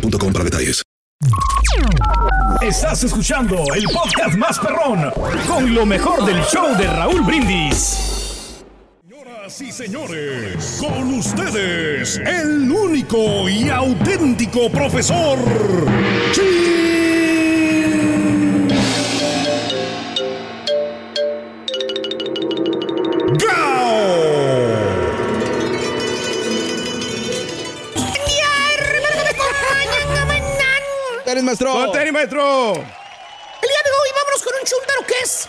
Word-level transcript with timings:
para 0.00 0.44
detalles. 0.44 0.82
Estás 2.60 3.04
escuchando 3.04 3.56
el 3.74 3.84
podcast 3.84 4.36
más 4.36 4.58
perrón 4.58 5.10
con 5.46 5.74
lo 5.74 5.86
mejor 5.86 6.24
del 6.24 6.42
show 6.44 6.76
de 6.76 6.86
Raúl 6.86 7.22
Brindis. 7.22 8.62
Señoras 9.02 9.60
y 9.60 9.72
señores, 9.72 10.78
con 10.80 11.14
ustedes, 11.14 12.18
el 12.18 12.70
único 12.70 13.48
y 13.48 13.68
auténtico 13.68 14.70
profesor. 14.70 15.38
¡Eres 31.36 31.44
maestro! 31.44 31.70
¡Con 31.70 31.92
tenis, 31.92 32.14
maestro! 32.14 32.72
El 32.72 32.80
día 32.80 33.82
de 33.84 33.90
hoy 33.90 34.08
vámonos 34.16 34.42
con 34.42 34.54
un 34.58 34.64
chúntaro 34.64 35.06
que 35.06 35.14
es 35.22 35.46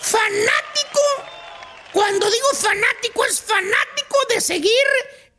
fanático. 0.00 1.00
Cuando 1.94 2.30
digo 2.30 2.48
fanático, 2.52 3.24
es 3.24 3.40
fanático 3.40 4.18
de 4.28 4.38
seguir 4.42 4.70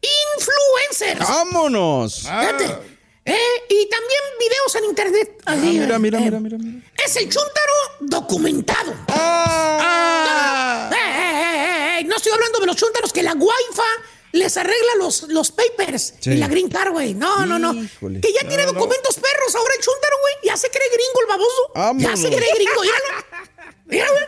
influencers. 0.01 1.19
¡Vámonos! 1.19 2.21
Fíjate. 2.21 2.65
Eh, 3.25 3.37
y 3.69 3.87
también 3.89 4.21
videos 4.39 4.73
en 4.73 4.85
internet. 4.85 5.39
Ah, 5.45 5.51
Así, 5.51 5.59
mira, 5.77 5.99
mira, 5.99 6.17
eh, 6.17 6.21
mira, 6.23 6.39
mira, 6.39 6.57
mira. 6.57 6.87
Es 7.05 7.15
el 7.17 7.29
chúntaro 7.29 7.73
documentado. 7.99 8.95
Ah. 9.09 10.89
Eh, 10.91 10.95
eh, 10.95 11.99
eh, 11.99 11.99
eh, 11.99 12.03
No 12.05 12.15
estoy 12.15 12.31
hablando 12.31 12.57
de 12.59 12.65
los 12.65 12.75
chúntaros 12.75 13.13
que 13.13 13.21
la 13.21 13.33
guaifa 13.33 13.83
les 14.31 14.57
arregla 14.57 14.95
los, 14.97 15.23
los 15.23 15.51
papers 15.51 16.13
Sí. 16.19 16.31
y 16.31 16.35
la 16.37 16.47
green 16.47 16.69
card, 16.69 16.91
güey. 16.91 17.13
No, 17.13 17.45
no, 17.45 17.57
no. 17.59 17.73
Híjole. 17.73 18.21
Que 18.21 18.31
ya 18.33 18.41
tiene 18.47 18.65
No, 18.65 18.73
no. 18.73 18.79
documentos 18.79 19.15
perros 19.15 19.55
ahora 19.55 19.73
el 19.77 19.83
chúntaro, 19.83 20.15
güey. 20.21 20.33
Ya 20.43 20.57
se 20.57 20.69
cree 20.69 20.87
gringo 20.89 21.21
el 21.21 21.27
baboso. 21.27 21.99
Ya 21.99 22.15
se 22.17 22.27
cree 22.35 22.53
gringo. 22.55 22.81
Mira, 23.85 24.07
güey. 24.11 24.23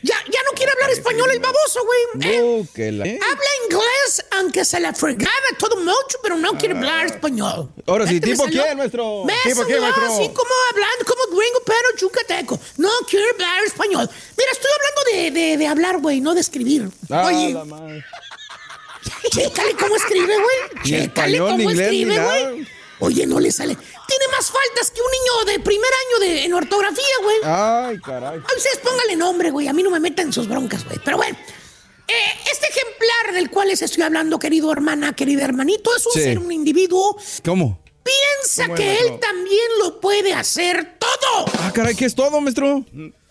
Ya, 0.00 0.14
ya 0.30 0.40
no 0.44 0.52
quiere 0.54 0.70
hablar 0.72 0.90
español 0.90 1.28
el 1.32 1.40
baboso, 1.40 1.80
güey. 1.84 2.32
Eh, 2.32 2.38
No, 2.62 2.72
que 2.72 2.92
la- 2.92 3.04
¿eh? 3.04 3.18
Habla 3.20 3.44
inglés, 3.64 4.24
aunque 4.30 4.64
se 4.64 4.78
la 4.78 4.94
fregaba 4.94 5.32
todo 5.58 5.76
mucho, 5.78 6.18
pero 6.22 6.36
no 6.36 6.52
quiere 6.56 6.76
hablar 6.76 7.06
español. 7.06 7.68
Ahora 7.84 8.06
sí, 8.06 8.20
¿tipo 8.20 8.44
quién, 8.44 8.78
maestro? 8.78 9.24
Me 9.24 9.34
¿Tipo 9.42 9.64
quién, 9.64 9.82
así 9.82 10.28
como 10.28 10.50
hablando, 10.70 11.04
como 11.04 11.36
gringo, 11.36 11.60
pero 11.66 11.96
chucateco. 11.96 12.60
No 12.76 12.88
quiere 13.10 13.28
hablar 13.30 13.64
español. 13.64 14.08
Mira, 14.36 14.50
estoy 14.52 14.70
hablando 14.78 15.32
de, 15.34 15.40
de, 15.40 15.56
de 15.56 15.66
hablar, 15.66 15.98
güey, 15.98 16.20
no 16.20 16.32
de 16.32 16.42
escribir. 16.42 16.88
Ah, 17.10 17.24
Oye, 17.26 17.52
la. 17.52 17.64
Chécale 19.30 19.74
cómo 19.78 19.96
escribe, 19.96 20.34
güey. 20.34 20.82
Chécale 20.84 21.38
cómo 21.38 21.60
inglés, 21.60 21.80
escribe, 21.80 22.18
güey. 22.18 22.68
Oye, 23.00 23.26
no 23.26 23.38
le 23.38 23.52
sale. 23.52 23.76
Tiene 23.76 24.24
más 24.32 24.50
faltas 24.50 24.90
que 24.90 25.00
un 25.00 25.10
niño 25.10 25.52
de 25.52 25.60
primer 25.64 25.90
año 25.90 26.20
de, 26.26 26.44
en 26.44 26.52
ortografía, 26.54 27.04
güey. 27.22 27.36
Ay, 27.44 27.98
caray. 28.00 28.38
A 28.40 28.56
ustedes 28.56 28.78
pónganle 28.82 29.16
nombre, 29.16 29.50
güey. 29.50 29.68
A 29.68 29.72
mí 29.72 29.82
no 29.82 29.90
me 29.90 30.00
metan 30.00 30.26
en 30.26 30.32
sus 30.32 30.48
broncas, 30.48 30.84
güey. 30.84 30.98
Pero 31.04 31.16
bueno, 31.16 31.36
eh, 32.08 32.12
este 32.50 32.66
ejemplar 32.66 33.34
del 33.34 33.50
cual 33.50 33.68
les 33.68 33.82
estoy 33.82 34.02
hablando, 34.02 34.38
querido 34.38 34.72
hermana, 34.72 35.14
querido 35.14 35.42
hermanito, 35.42 35.94
es 35.94 36.06
un 36.06 36.12
Sí. 36.12 36.22
ser, 36.22 36.38
un 36.38 36.50
individuo. 36.50 37.16
¿Cómo? 37.44 37.80
Piensa 38.02 38.62
¿Cómo 38.64 38.74
es, 38.74 38.80
que 38.80 38.96
él 38.96 39.20
también 39.20 39.66
lo 39.80 40.00
puede 40.00 40.32
hacer 40.32 40.96
todo. 40.98 41.44
Ah, 41.60 41.70
caray, 41.72 41.94
¿qué 41.94 42.06
es 42.06 42.14
todo, 42.14 42.40
maestro? 42.40 42.84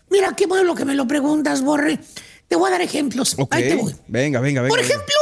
Mira 0.09 0.33
qué 0.35 0.45
bueno 0.45 0.75
que 0.75 0.85
me 0.85 0.95
lo 0.95 1.07
preguntas, 1.07 1.61
Borre. 1.61 1.99
Te 2.47 2.55
voy 2.55 2.69
a 2.69 2.71
dar 2.71 2.81
ejemplos. 2.81 3.35
Ahí 3.49 3.67
te 3.67 3.75
voy. 3.75 3.93
Venga, 4.07 4.39
venga, 4.39 4.61
venga. 4.61 4.69
Por 4.69 4.79
ejemplo, 4.79 5.15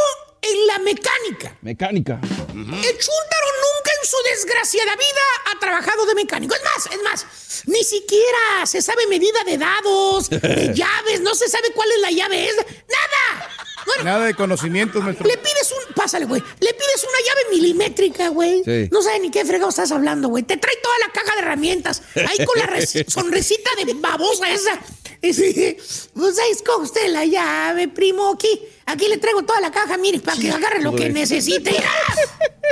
en 0.51 0.67
la 0.67 0.79
mecánica. 0.79 1.57
Mecánica. 1.61 2.19
El 2.21 2.97
chúntaro 2.97 3.47
nunca 3.61 3.91
en 4.01 4.09
su 4.09 4.17
desgraciada 4.31 4.95
vida 4.95 5.21
ha 5.53 5.59
trabajado 5.59 6.05
de 6.05 6.15
mecánico. 6.15 6.55
Es 6.55 6.61
más, 6.63 6.85
es 6.93 7.01
más, 7.03 7.25
ni 7.67 7.83
siquiera 7.83 8.65
se 8.65 8.81
sabe 8.81 9.07
medida 9.07 9.43
de 9.45 9.57
dados, 9.57 10.29
de 10.29 10.73
llaves, 10.73 11.21
no 11.21 11.35
se 11.35 11.47
sabe 11.49 11.71
cuál 11.73 11.89
es 11.91 11.99
la 12.01 12.11
llave. 12.11 12.47
Es 12.49 12.55
nada. 12.55 13.49
Bueno, 13.85 14.03
Nada 14.03 14.25
de 14.25 14.33
conocimientos, 14.33 15.03
maestro. 15.03 15.27
le 15.27 15.37
pides 15.37 15.71
un. 15.71 15.93
Pásale, 15.93 16.25
güey. 16.25 16.41
Le 16.41 16.73
pides 16.73 17.03
una 17.07 17.19
llave 17.19 17.41
milimétrica, 17.51 18.29
güey. 18.29 18.63
Sí. 18.65 18.89
No 18.91 19.01
sabe 19.03 19.19
ni 19.19 19.29
qué 19.29 19.45
fregado 19.45 19.69
estás 19.69 19.91
hablando, 19.91 20.27
güey. 20.29 20.43
Te 20.43 20.57
trae 20.57 20.75
toda 20.81 20.95
la 21.05 21.13
caja 21.13 21.35
de 21.35 21.41
herramientas. 21.41 22.01
Ahí 22.15 22.43
con 22.45 22.57
la 22.59 22.67
sonrisita 23.07 23.69
de 23.85 23.93
babosa 23.93 24.49
esa. 24.49 24.79
Sí, 25.33 25.77
Pues 26.13 26.39
ahí 26.39 26.51
escoge 26.51 26.81
usted 26.83 27.07
la 27.09 27.25
llave, 27.25 27.87
primo. 27.87 28.33
Aquí, 28.33 28.61
aquí 28.85 29.07
le 29.07 29.17
traigo 29.17 29.43
toda 29.43 29.59
la 29.61 29.71
caja, 29.71 29.97
mire, 29.97 30.19
para 30.19 30.39
que 30.39 30.51
agarre 30.51 30.81
lo 30.81 30.95
que 30.95 31.09
necesite. 31.09 31.71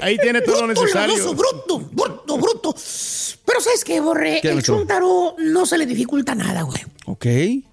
Ahí 0.01 0.17
tiene 0.17 0.41
todo 0.41 0.61
lo 0.61 0.67
Bruto, 0.67 0.81
necesario. 0.81 1.15
lodoso, 1.15 1.33
bruto, 1.35 1.79
bruto, 1.79 2.37
bruto. 2.37 2.75
Pero 3.45 3.61
¿sabes 3.61 3.85
qué, 3.85 4.01
Borre? 4.01 4.39
¿Qué, 4.41 4.49
El 4.49 4.55
maestro? 4.55 4.75
chúntaro 4.77 5.35
no 5.37 5.65
se 5.65 5.77
le 5.77 5.85
dificulta 5.85 6.35
nada, 6.35 6.63
güey. 6.63 6.81
Ok. 7.05 7.25
Él 7.25 7.63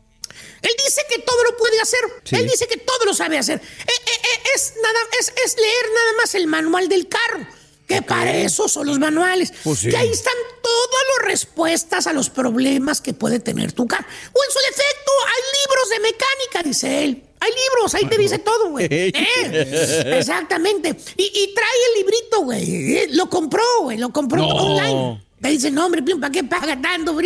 dice 0.85 1.01
que 1.09 1.19
todo 1.23 1.43
lo 1.43 1.57
puede 1.57 1.81
hacer. 1.81 2.01
Sí. 2.23 2.37
Él 2.37 2.47
dice 2.47 2.69
que 2.69 2.77
todo 2.77 3.05
lo 3.07 3.15
sabe 3.15 3.39
hacer. 3.39 3.59
Eh, 3.59 3.85
eh, 3.89 4.11
eh, 4.23 4.41
es, 4.55 4.75
nada, 4.81 4.99
es, 5.19 5.33
es 5.45 5.57
leer 5.57 5.85
nada 5.95 6.13
más 6.19 6.35
el 6.37 6.47
manual 6.47 6.89
del 6.89 7.09
carro. 7.09 7.47
Que 7.89 8.03
para 8.03 8.37
eso 8.37 8.69
son 8.69 8.87
los 8.87 9.01
manuales. 9.01 9.53
Pues 9.65 9.81
sí. 9.81 9.89
Que 9.89 9.97
ahí 9.97 10.11
están 10.11 10.35
todas 10.63 11.00
respuestas 11.31 12.07
a 12.07 12.13
los 12.13 12.29
problemas 12.29 13.01
que 13.01 13.13
puede 13.15 13.39
tener 13.41 13.73
tu 13.73 13.87
carro. 13.87 14.05
O 14.33 14.39
en 14.45 14.51
su 14.51 14.59
defecto, 14.59 15.13
hay 15.27 15.43
libros 15.61 15.89
de 15.91 16.01
mecánica, 16.01 16.63
dice 16.69 17.05
él. 17.05 17.23
Hay 17.43 17.51
libros, 17.53 17.95
ahí 17.95 18.05
te 18.07 18.19
dice 18.19 18.39
todo, 18.39 18.71
güey. 18.71 18.87
Eh, 18.91 20.15
exactamente. 20.19 20.89
Y, 21.17 21.23
y 21.25 21.55
trae 21.55 21.69
el 21.89 22.01
librito, 22.01 22.43
güey. 22.43 22.97
Eh, 22.99 23.07
Lo 23.13 23.29
compró, 23.31 23.63
güey. 23.83 23.97
Lo 23.99 24.11
compró 24.13 24.43
No. 24.43 24.49
online. 24.49 25.25
Te 25.41 25.49
dicen, 25.49 25.75
no, 25.75 25.87
hombre, 25.87 26.03
¿para 26.21 26.31
qué 26.31 26.45
paga 26.45 26.79
tanto? 26.83 27.17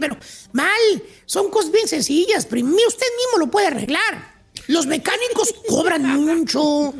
Pero 0.00 0.16
mal, 0.52 1.02
son 1.24 1.50
cosas 1.50 1.70
bien 1.70 1.86
sencillas, 1.86 2.46
primo. 2.46 2.70
Mire, 2.70 2.88
Usted 2.88 3.06
mismo 3.16 3.38
lo 3.38 3.50
puede 3.50 3.68
arreglar. 3.68 4.34
Los 4.66 4.86
mecánicos 4.86 5.54
cobran 5.68 6.02
mucho. 6.02 6.92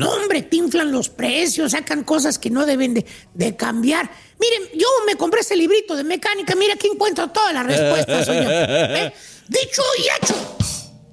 No, 0.00 0.10
hombre, 0.12 0.42
te 0.42 0.56
inflan 0.56 0.90
los 0.90 1.08
precios, 1.10 1.72
sacan 1.72 2.04
cosas 2.04 2.38
que 2.38 2.48
no 2.48 2.64
deben 2.64 2.94
de, 2.94 3.04
de 3.34 3.54
cambiar. 3.54 4.10
Miren, 4.38 4.62
yo 4.74 4.88
me 5.06 5.16
compré 5.16 5.40
este 5.42 5.56
librito 5.56 5.94
de 5.94 6.04
mecánica, 6.04 6.54
mira 6.54 6.74
aquí 6.74 6.88
encuentro 6.88 7.28
todas 7.28 7.52
las 7.52 7.66
respuestas. 7.66 8.28
oye. 8.28 8.40
¿Eh? 9.06 9.12
Dicho 9.46 9.82
y 9.98 10.02
hecho. 10.02 10.56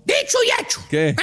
Dicho 0.05 0.37
y 0.43 0.61
hecho. 0.61 0.79
¿Qué? 0.89 1.09
¿Eh? 1.09 1.15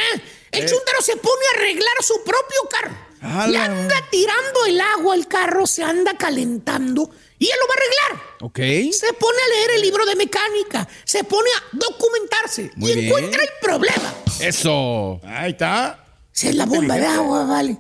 El 0.53 0.69
chúntaro 0.69 1.01
se 1.01 1.17
pone 1.17 1.43
a 1.55 1.59
arreglar 1.59 1.95
su 2.03 2.23
propio 2.23 2.61
carro. 2.71 3.51
Le 3.51 3.57
anda 3.57 3.97
tirando 4.11 4.67
el 4.67 4.81
agua 4.81 5.15
al 5.15 5.27
carro, 5.27 5.67
se 5.67 5.83
anda 5.83 6.13
calentando 6.19 7.11
y 7.39 7.47
él 7.47 7.57
lo 7.59 7.67
va 7.67 7.75
a 7.75 7.77
arreglar. 7.79 8.37
Ok. 8.43 8.93
Se 8.93 9.13
pone 9.15 9.39
a 9.43 9.49
leer 9.49 9.71
el 9.77 9.81
libro 9.81 10.05
de 10.05 10.15
mecánica, 10.17 10.87
se 11.05 11.25
pone 11.25 11.49
a 11.51 11.63
documentarse 11.73 12.71
Muy 12.77 12.93
y 12.93 12.95
bien. 12.95 13.07
encuentra 13.07 13.43
el 13.43 13.49
problema. 13.63 14.15
Eso. 14.39 15.21
Ahí 15.25 15.53
está. 15.53 16.04
Si 16.35 16.49
es 16.49 16.55
la 16.57 16.67
bomba 16.67 16.97
de 16.97 17.07
agua, 17.07 17.45
vale. 17.45 17.77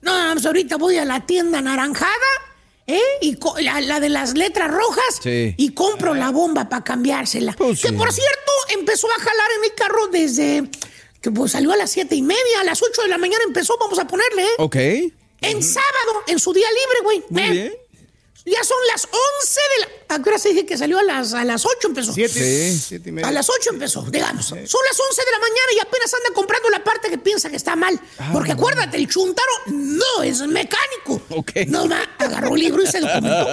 No, 0.00 0.12
pues 0.32 0.46
ahorita 0.46 0.76
voy 0.76 0.96
a 0.96 1.04
la 1.04 1.26
tienda 1.26 1.58
anaranjada, 1.58 2.08
¿eh? 2.86 3.00
Y 3.20 3.36
co- 3.36 3.54
la, 3.60 3.80
la 3.82 4.00
de 4.00 4.08
las 4.08 4.34
letras 4.34 4.70
rojas. 4.70 5.20
Sí. 5.22 5.54
Y 5.58 5.74
compro 5.74 6.14
la 6.14 6.30
bomba 6.30 6.68
para 6.70 6.82
cambiársela. 6.82 7.52
Pues 7.52 7.82
que 7.82 7.88
sí. 7.88 7.94
por 7.94 8.10
cierto, 8.12 8.52
empezó 8.70 9.08
a 9.10 9.20
jalar 9.20 9.48
en 9.58 9.64
el 9.64 9.74
carro 9.74 10.06
desde. 10.08 10.70
Que 11.20 11.30
pues 11.30 11.52
salió 11.52 11.72
a 11.72 11.76
las 11.76 11.90
siete 11.90 12.14
y 12.14 12.22
media, 12.22 12.60
a 12.60 12.64
las 12.64 12.80
ocho 12.82 13.02
de 13.02 13.08
la 13.08 13.18
mañana 13.18 13.42
empezó, 13.46 13.76
vamos 13.78 13.98
a 13.98 14.06
ponerle, 14.06 14.42
¿eh? 14.44 14.54
Ok. 14.58 14.76
En 15.40 15.62
sábado, 15.62 16.22
en 16.28 16.38
su 16.38 16.52
día 16.54 16.66
libre, 16.70 17.00
güey. 17.04 17.24
Muy 17.28 17.42
¿eh? 17.42 17.50
bien. 17.50 17.72
Ya 18.50 18.64
son 18.64 18.78
las 18.92 19.04
11 19.04 19.60
de 19.74 19.80
la... 19.80 20.14
¿A 20.14 20.22
qué 20.22 20.28
hora 20.30 20.38
se 20.38 20.48
dije 20.50 20.64
que 20.66 20.78
salió 20.78 20.98
a 20.98 21.02
las, 21.02 21.34
a 21.34 21.44
las 21.44 21.64
8 21.66 21.88
empezó? 21.88 22.12
Siete, 22.12 22.32
Sí. 22.72 22.78
siete 22.88 23.08
y 23.10 23.12
media. 23.12 23.28
A 23.28 23.32
las 23.32 23.48
8 23.50 23.70
empezó, 23.72 24.02
digamos. 24.02 24.46
Son 24.46 24.58
las 24.58 24.98
11 25.00 25.24
de 25.24 25.30
la 25.32 25.38
mañana 25.38 25.72
y 25.76 25.80
apenas 25.80 26.12
anda 26.14 26.30
comprando 26.34 26.70
la 26.70 26.82
parte 26.82 27.10
que 27.10 27.18
piensa 27.18 27.50
que 27.50 27.56
está 27.56 27.76
mal. 27.76 28.00
Porque 28.32 28.52
acuérdate, 28.52 28.96
el 28.96 29.08
chuntaro 29.08 29.52
no 29.66 30.22
es 30.22 30.40
mecánico. 30.42 31.20
Ok. 31.30 31.52
No 31.66 31.86
ma, 31.86 32.02
agarró 32.18 32.54
el 32.54 32.60
libro 32.60 32.82
y 32.82 32.86
se 32.86 33.00
documentó. 33.00 33.44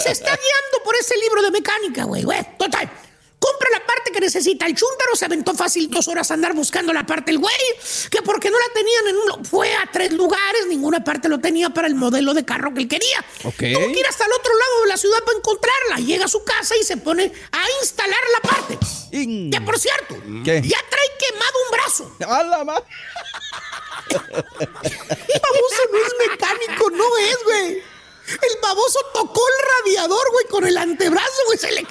Se 0.00 0.10
está 0.12 0.30
guiando 0.30 0.84
por 0.84 0.96
ese 0.96 1.16
libro 1.18 1.42
de 1.42 1.50
mecánica, 1.50 2.04
güey. 2.04 2.22
güey. 2.22 2.38
Total. 2.58 2.90
Compra 3.38 3.68
la 3.70 3.86
que 4.18 4.24
necesita. 4.26 4.66
El 4.66 4.74
chúntaro 4.74 5.14
se 5.16 5.24
aventó 5.24 5.54
fácil 5.54 5.88
dos 5.90 6.08
horas 6.08 6.30
a 6.30 6.34
andar 6.34 6.52
buscando 6.54 6.92
la 6.92 7.06
parte. 7.06 7.30
El 7.30 7.38
güey, 7.38 7.54
que 8.10 8.22
porque 8.22 8.50
no 8.50 8.58
la 8.58 8.72
tenían 8.74 9.08
en 9.08 9.16
un... 9.16 9.44
Fue 9.44 9.72
a 9.74 9.88
tres 9.92 10.12
lugares, 10.12 10.66
ninguna 10.68 11.02
parte 11.04 11.28
lo 11.28 11.38
tenía 11.38 11.70
para 11.70 11.86
el 11.86 11.94
modelo 11.94 12.34
de 12.34 12.44
carro 12.44 12.72
que 12.74 12.80
él 12.82 12.88
quería. 12.88 13.24
Ok. 13.44 13.54
Tuvo 13.72 13.92
que 13.92 14.00
ir 14.00 14.06
hasta 14.06 14.24
el 14.26 14.32
otro 14.32 14.52
lado 14.56 14.82
de 14.82 14.88
la 14.88 14.96
ciudad 14.96 15.18
para 15.24 15.38
encontrarla. 15.38 15.96
Llega 16.04 16.24
a 16.24 16.28
su 16.28 16.42
casa 16.44 16.76
y 16.76 16.84
se 16.84 16.96
pone 16.96 17.32
a 17.52 17.62
instalar 17.82 18.18
la 18.42 18.50
parte. 18.50 18.78
In- 19.12 19.50
Que 19.50 19.60
por 19.60 19.78
cierto, 19.78 20.16
¿Qué? 20.44 20.62
ya 20.62 20.78
trae 20.90 21.08
quemado 21.18 21.58
un 21.64 21.70
brazo. 21.72 22.16
¡A 22.28 22.42
la 22.42 22.64
ma- 22.64 22.82
El 24.10 25.40
baboso 25.40 25.82
no 25.92 25.98
es 25.98 26.30
mecánico, 26.30 26.90
no 26.90 27.16
es, 27.18 27.36
güey. 27.44 27.82
El 28.28 28.60
baboso 28.60 28.98
tocó 29.14 29.40
el 29.40 29.86
radiador, 29.86 30.32
güey, 30.32 30.44
con 30.46 30.66
el 30.66 30.76
antebrazo, 30.76 31.42
güey. 31.46 31.58
Se 31.58 31.72
le... 31.72 31.86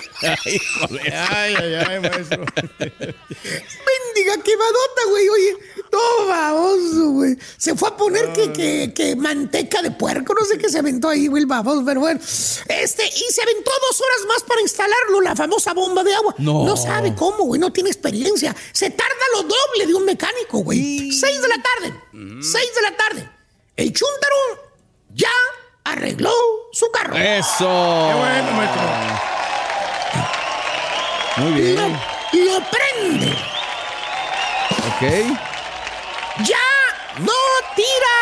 Ay, 1.29 1.55
ay, 1.55 1.73
ay, 1.75 1.99
maestro. 1.99 2.45
Mendiga 2.79 4.43
quemadota, 4.43 5.01
güey. 5.09 5.29
Oye, 5.29 5.57
no, 5.91 6.27
baboso, 6.27 7.09
güey. 7.11 7.37
Se 7.57 7.75
fue 7.75 7.89
a 7.89 7.97
poner 7.97 8.33
que, 8.33 8.53
que, 8.53 8.93
que 8.93 9.15
manteca 9.15 9.81
de 9.81 9.91
puerco, 9.91 10.33
no 10.33 10.45
sé 10.45 10.57
qué 10.57 10.69
se 10.69 10.79
aventó 10.79 11.09
ahí, 11.09 11.27
güey, 11.27 11.41
el 11.41 11.47
baboso, 11.47 11.83
pero 11.85 12.01
bueno. 12.01 12.19
Este, 12.19 13.05
y 13.05 13.31
se 13.33 13.41
aventó 13.41 13.71
dos 13.89 14.01
horas 14.01 14.25
más 14.27 14.43
para 14.43 14.61
instalarlo, 14.61 15.21
la 15.21 15.35
famosa 15.35 15.73
bomba 15.73 16.03
de 16.03 16.13
agua. 16.13 16.35
No. 16.37 16.77
sabe 16.77 17.15
cómo, 17.15 17.45
güey, 17.45 17.59
no 17.59 17.71
tiene 17.73 17.89
experiencia. 17.89 18.55
Se 18.71 18.89
tarda 18.89 19.25
lo 19.33 19.43
doble 19.43 19.87
de 19.87 19.93
un 19.95 20.05
mecánico, 20.05 20.59
güey. 20.59 21.11
Seis 21.11 21.41
de 21.41 21.47
la 21.47 21.61
tarde. 21.61 21.93
Seis 22.41 22.73
de 22.75 22.81
la 22.81 22.95
tarde. 22.95 23.29
El 23.75 23.93
chúntaro 23.93 24.35
ya 25.13 25.29
arregló 25.91 26.33
su 26.71 26.89
carro. 26.91 27.15
Eso. 27.15 28.07
Qué 28.09 28.15
bueno, 28.19 28.51
maestro. 28.53 28.81
Muy 31.37 31.51
bien. 31.61 31.75
Lo, 32.33 32.53
lo 32.53 32.59
prende. 32.69 33.31
Ok. 34.89 35.37
Ya 36.43 36.57
no 37.19 37.33
tira 37.75 38.17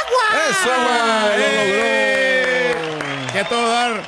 agua. 0.00 0.26
Eso, 0.50 0.68
güey. 0.68 1.38
Lo 1.38 1.46
logró. 1.46 1.82
Eh, 1.84 3.26
Que 3.32 3.38
a 3.40 3.48
todo 3.48 3.68
dar. 3.68 4.02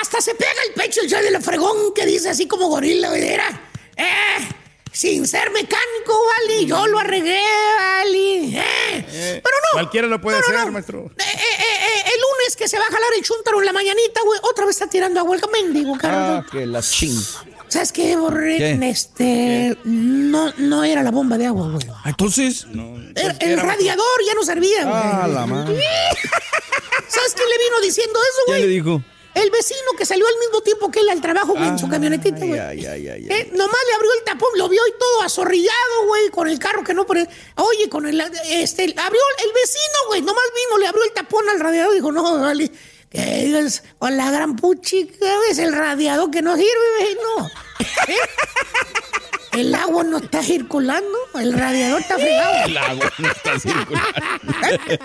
Hasta 0.00 0.20
se 0.20 0.34
pega 0.34 0.50
el 0.66 0.74
pecho 0.74 1.00
el 1.02 1.08
de 1.08 1.30
la 1.30 1.40
fregón 1.40 1.94
que 1.94 2.04
dice 2.04 2.30
así 2.30 2.46
como 2.46 2.66
gorila, 2.68 3.08
güey. 3.08 3.28
Era, 3.28 3.48
eh, 3.96 4.48
sin 4.92 5.26
ser 5.26 5.50
mecánico, 5.50 6.20
vale, 6.38 6.66
yo 6.66 6.86
lo 6.86 6.98
arreglé, 6.98 7.40
vale. 7.78 8.44
Eh. 8.58 9.40
Pero 9.42 9.56
no. 9.62 9.68
cualquiera 9.72 10.06
lo 10.06 10.20
puede 10.20 10.38
no, 10.40 10.46
no, 10.46 10.54
hacer, 10.54 10.66
no. 10.66 10.72
maestro. 10.72 11.10
Eh, 11.18 11.22
eh, 11.22 11.32
eh, 11.32 11.62
eh, 11.62 12.02
el 12.14 12.20
lunes 12.20 12.56
que 12.56 12.68
se 12.68 12.78
va 12.78 12.84
a 12.84 12.92
jalar 12.92 13.08
el 13.16 13.22
chúntaro 13.24 13.58
en 13.60 13.66
la 13.66 13.72
mañanita, 13.72 14.20
güey, 14.24 14.38
otra 14.42 14.66
vez 14.66 14.76
está 14.76 14.88
tirando 14.88 15.18
agua 15.20 15.36
el 15.36 15.42
mendigo, 15.52 15.96
Ah, 16.02 16.44
que 16.50 16.66
la 16.66 16.82
ching. 16.82 17.18
¿Sabes 17.68 17.90
qué, 17.90 18.16
Borre? 18.16 18.58
¿Qué? 18.58 18.78
Este, 18.90 19.78
no, 19.84 20.52
no 20.58 20.84
era 20.84 21.02
la 21.02 21.10
bomba 21.10 21.38
de 21.38 21.46
agua, 21.46 21.70
güey. 21.70 21.86
Ah, 22.04 22.10
Entonces. 22.10 22.66
El, 22.70 23.36
el 23.40 23.58
radiador 23.58 24.04
ya 24.26 24.34
no 24.34 24.42
servía, 24.44 24.84
güey. 24.84 24.94
Ah, 24.94 25.26
la 25.26 25.46
madre. 25.46 25.80
¿Sabes 27.08 27.32
quién 27.34 27.48
le 27.48 27.58
vino 27.64 27.80
diciendo 27.80 28.18
eso, 28.20 28.42
¿Quién 28.46 28.58
güey? 28.58 28.62
le 28.68 28.74
dijo? 28.74 29.02
El 29.34 29.50
vecino 29.50 29.92
que 29.96 30.04
salió 30.04 30.26
al 30.26 30.38
mismo 30.38 30.60
tiempo 30.60 30.90
que 30.90 31.00
él 31.00 31.08
al 31.08 31.20
trabajo, 31.20 31.54
güey, 31.54 31.68
en 31.68 31.78
su 31.78 31.88
camionetita, 31.88 32.44
güey. 32.44 32.60
Ay, 32.60 32.84
ay, 32.84 33.08
ay, 33.08 33.08
ay. 33.08 33.26
Eh, 33.30 33.50
nomás 33.52 33.80
le 33.88 33.94
abrió 33.94 34.10
el 34.18 34.24
tapón, 34.24 34.50
lo 34.56 34.68
vio 34.68 34.86
y 34.86 34.92
todo 34.98 35.22
azorrillado, 35.22 36.06
güey, 36.06 36.28
con 36.30 36.48
el 36.48 36.58
carro 36.58 36.84
que 36.84 36.92
no 36.92 37.06
pone. 37.06 37.26
Oye, 37.56 37.88
con 37.88 38.06
el. 38.06 38.20
Este, 38.20 38.82
abrió 38.82 39.20
el 39.44 39.52
vecino, 39.54 39.98
güey, 40.08 40.20
nomás 40.20 40.44
vino, 40.54 40.78
le 40.78 40.86
abrió 40.86 41.04
el 41.04 41.12
tapón 41.12 41.48
al 41.48 41.60
radiador 41.60 41.92
y 41.92 41.96
dijo, 41.96 42.12
no, 42.12 42.40
vale. 42.40 42.70
Que 43.08 43.44
digas, 43.44 43.82
con 43.98 44.16
la 44.16 44.30
gran 44.30 44.56
puchica, 44.56 45.26
es 45.50 45.58
el 45.58 45.72
radiador 45.72 46.30
que 46.30 46.42
no 46.42 46.56
sirve, 46.56 46.70
güey, 46.98 47.16
no. 47.16 47.50
El 49.52 49.74
agua 49.74 50.02
no 50.02 50.16
está 50.16 50.42
circulando, 50.42 51.18
el 51.34 51.52
radiador 51.52 52.00
está 52.00 52.14
fregado. 52.14 52.64
El 52.64 52.76
agua 52.78 53.12
no 53.18 53.28
está 53.30 53.60
circulando. 53.60 54.08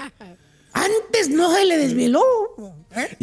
Antes 0.73 1.29
no 1.29 1.53
se 1.53 1.65
le 1.65 1.77
desveló. 1.77 2.23
¿Eh? 2.97 3.17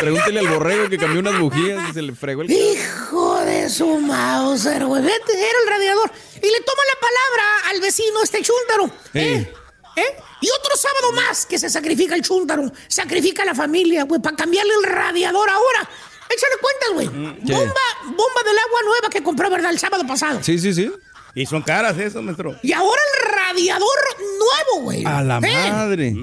Pregúntele 0.00 0.40
al 0.40 0.48
borrego 0.48 0.88
que 0.88 0.98
cambió 0.98 1.20
unas 1.20 1.38
bujías 1.38 1.90
y 1.90 1.92
se 1.92 2.02
le 2.02 2.14
fregó 2.14 2.42
el. 2.42 2.50
Hijo 2.50 3.40
de 3.44 3.68
su 3.68 3.98
Mauser, 3.98 4.84
güey. 4.84 5.02
Vete, 5.02 5.32
era 5.32 5.58
el 5.64 5.70
radiador. 5.70 6.10
Y 6.36 6.46
le 6.46 6.60
toma 6.60 6.82
la 6.94 7.00
palabra 7.00 7.70
al 7.70 7.80
vecino, 7.80 8.22
este 8.22 8.42
chúntaro. 8.42 8.90
¿Eh? 9.14 9.52
¿Eh? 9.96 10.16
Y 10.40 10.48
otro 10.50 10.76
sábado 10.76 11.12
más 11.12 11.46
que 11.46 11.58
se 11.58 11.68
sacrifica 11.68 12.14
el 12.14 12.22
chúntaro. 12.22 12.70
Sacrifica 12.86 13.42
a 13.42 13.46
la 13.46 13.54
familia, 13.54 14.04
güey, 14.04 14.20
para 14.20 14.36
cambiarle 14.36 14.72
el 14.74 14.84
radiador 14.84 15.48
ahora. 15.50 15.88
Échale 16.30 16.54
cuentas, 16.60 16.90
güey. 16.94 17.08
Mm. 17.08 17.46
Bomba, 17.46 17.80
bomba 18.04 18.42
del 18.44 18.58
agua 18.58 18.80
nueva 18.84 19.08
que 19.10 19.22
compró, 19.22 19.50
¿verdad? 19.50 19.70
El 19.70 19.78
sábado 19.78 20.06
pasado. 20.06 20.40
Sí, 20.42 20.58
sí, 20.58 20.74
sí. 20.74 20.92
Y 21.34 21.46
son 21.46 21.62
caras 21.62 21.96
eso, 21.98 22.22
maestro. 22.22 22.56
Y 22.62 22.72
ahora 22.72 23.00
el 23.14 23.32
radiador 23.32 23.98
nuevo, 24.18 24.84
güey. 24.84 25.04
A 25.04 25.22
la 25.22 25.38
¿Eh? 25.38 25.70
madre. 25.70 26.14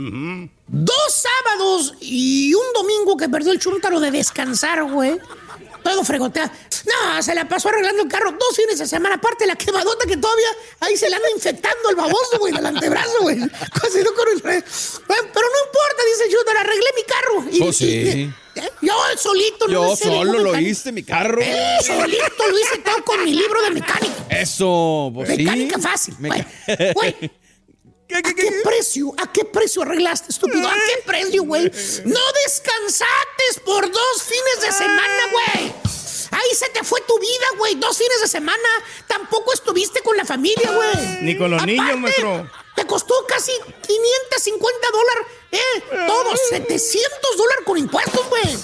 Dos 0.68 0.96
sábados 1.14 1.94
y 2.02 2.54
un 2.54 2.74
domingo 2.74 3.16
que 3.18 3.30
perdió 3.30 3.52
el 3.52 3.60
chúntaro 3.60 4.00
de 4.00 4.12
descansar, 4.12 4.84
güey. 4.84 5.20
Todo 5.84 6.04
fregotea. 6.04 6.52
No, 6.86 7.22
se 7.22 7.36
la 7.36 7.48
pasó 7.48 7.70
arreglando 7.70 8.02
el 8.04 8.10
carro 8.10 8.32
dos 8.32 8.56
fines 8.56 8.80
de 8.80 8.88
semana. 8.88 9.16
Aparte 9.16 9.46
la 9.46 9.56
quemadota 9.56 10.08
que 10.08 10.18
todavía 10.18 10.48
ahí 10.80 10.98
se 10.98 11.08
le 11.08 11.16
anda 11.16 11.30
infectando 11.36 11.90
el 11.92 11.96
baboso, 11.96 12.40
güey, 12.40 12.52
del 12.54 12.66
antebrazo, 12.66 13.22
güey. 13.22 13.38
Casi 13.40 14.00
no 14.04 14.14
con 14.16 14.28
el 14.34 14.42
Pero 14.42 14.56
no 14.58 15.60
importa, 15.68 16.04
dice 16.12 16.24
el 16.26 16.32
chúntaro, 16.34 16.60
arreglé 16.60 16.88
mi 16.96 17.04
carro. 17.04 17.46
Y- 17.52 17.62
Oh, 17.70 17.72
sí. 17.74 17.86
y- 17.86 18.60
¿eh? 18.60 18.72
Yo 18.82 18.94
solito, 19.18 19.68
no 19.68 19.74
Yo 19.74 19.90
de 19.92 19.96
solo 19.98 20.40
lo 20.40 20.60
hice, 20.60 20.92
mi 20.92 21.04
carro. 21.04 21.40
Eh, 21.44 21.78
solito 21.86 22.48
lo 22.50 22.60
hice 22.60 22.78
todo 22.80 23.04
con 23.06 23.24
mi 23.24 23.34
libro 23.36 23.62
de 23.62 23.70
mecánica. 23.70 24.14
Eso, 24.30 25.12
pues 25.14 25.30
sí. 25.30 25.38
Mecánica 25.38 25.78
fácil. 25.80 26.16
Meca- 26.20 26.48
Güey, 26.96 27.32
¿Qué, 28.22 28.30
¿A 28.30 28.34
qué, 28.34 28.62
precio? 28.64 29.14
¿A 29.18 29.32
qué 29.32 29.46
precio 29.46 29.82
arreglaste, 29.82 30.32
estúpido? 30.32 30.68
¿A 30.68 30.74
qué 30.74 31.04
precio, 31.06 31.44
güey? 31.44 31.64
No 32.06 32.20
descansaste 32.46 33.62
por 33.66 33.90
dos 33.92 34.24
fines 34.24 34.62
de 34.62 34.72
semana, 34.72 35.24
güey. 35.32 35.74
Ahí 36.32 36.56
se 36.56 36.70
te 36.70 36.84
fue 36.84 37.02
tu 37.02 37.18
vida, 37.20 37.46
güey. 37.58 37.76
Dos 37.76 37.98
fines 37.98 38.22
de 38.22 38.28
semana. 38.28 38.70
Tampoco 39.08 39.54
estuviste 39.54 40.02
con 40.02 40.18
la 40.18 40.26
familia, 40.26 40.72
güey. 40.72 41.22
Ni 41.22 41.38
con 41.38 41.52
los 41.52 41.62
Aparte, 41.62 41.80
niños, 41.80 41.98
maestro. 41.98 42.50
Te 42.76 42.86
costó 42.86 43.26
casi 43.28 43.54
550 43.88 44.88
dólares. 44.92 45.28
¿Eh? 45.52 45.84
Todos 46.08 46.40
700 46.50 47.38
dólares 47.38 47.64
con 47.66 47.78
impuestos, 47.78 48.30
güey. 48.30 48.58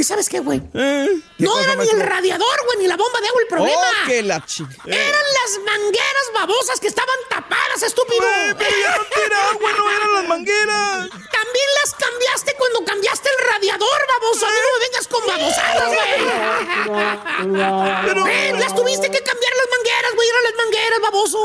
¿Y 0.00 0.02
sabes 0.02 0.30
qué, 0.30 0.40
güey? 0.40 0.62
Eh, 0.72 1.08
No 1.36 1.58
era 1.60 1.74
ni 1.74 1.86
el 1.86 2.00
radiador, 2.00 2.64
güey, 2.64 2.78
ni 2.78 2.86
la 2.86 2.96
bomba 2.96 3.20
de 3.20 3.28
agua 3.28 3.40
el 3.42 3.48
problema. 3.48 3.76
Oh, 3.76 4.06
que 4.06 4.22
la 4.22 4.42
ching. 4.46 4.66
Eran 4.86 5.26
las 5.42 5.58
mangueras 5.62 6.26
babosas 6.32 6.80
que 6.80 6.86
estaban 6.86 7.16
tapadas, 7.28 7.82
estúpido. 7.82 8.22
Pero 8.56 8.70
ya 8.80 8.96
no 8.96 9.50
agua, 9.50 9.72
no 9.76 9.90
eran 9.90 10.12
las 10.14 10.26
mangueras. 10.26 11.10
También 11.10 11.68
las 11.82 11.94
cambiaste 11.96 12.54
cuando 12.56 12.82
cambiaste 12.82 13.28
el 13.28 13.44
radiador, 13.52 14.06
baboso. 14.08 14.46
A 14.46 14.48
mí 14.48 14.56
no 14.56 14.78
me 14.78 14.84
vengas 14.86 15.06
con 15.06 15.26
babosadas, 15.26 15.88
güey. 15.92 17.58
Pero... 18.06 18.56
las 18.56 18.74
tuviste 18.74 19.10
que 19.10 19.19
güey. 20.20 20.28
Eran 20.28 20.42
las 20.44 20.54
mangueras, 20.64 21.00
baboso. 21.00 21.38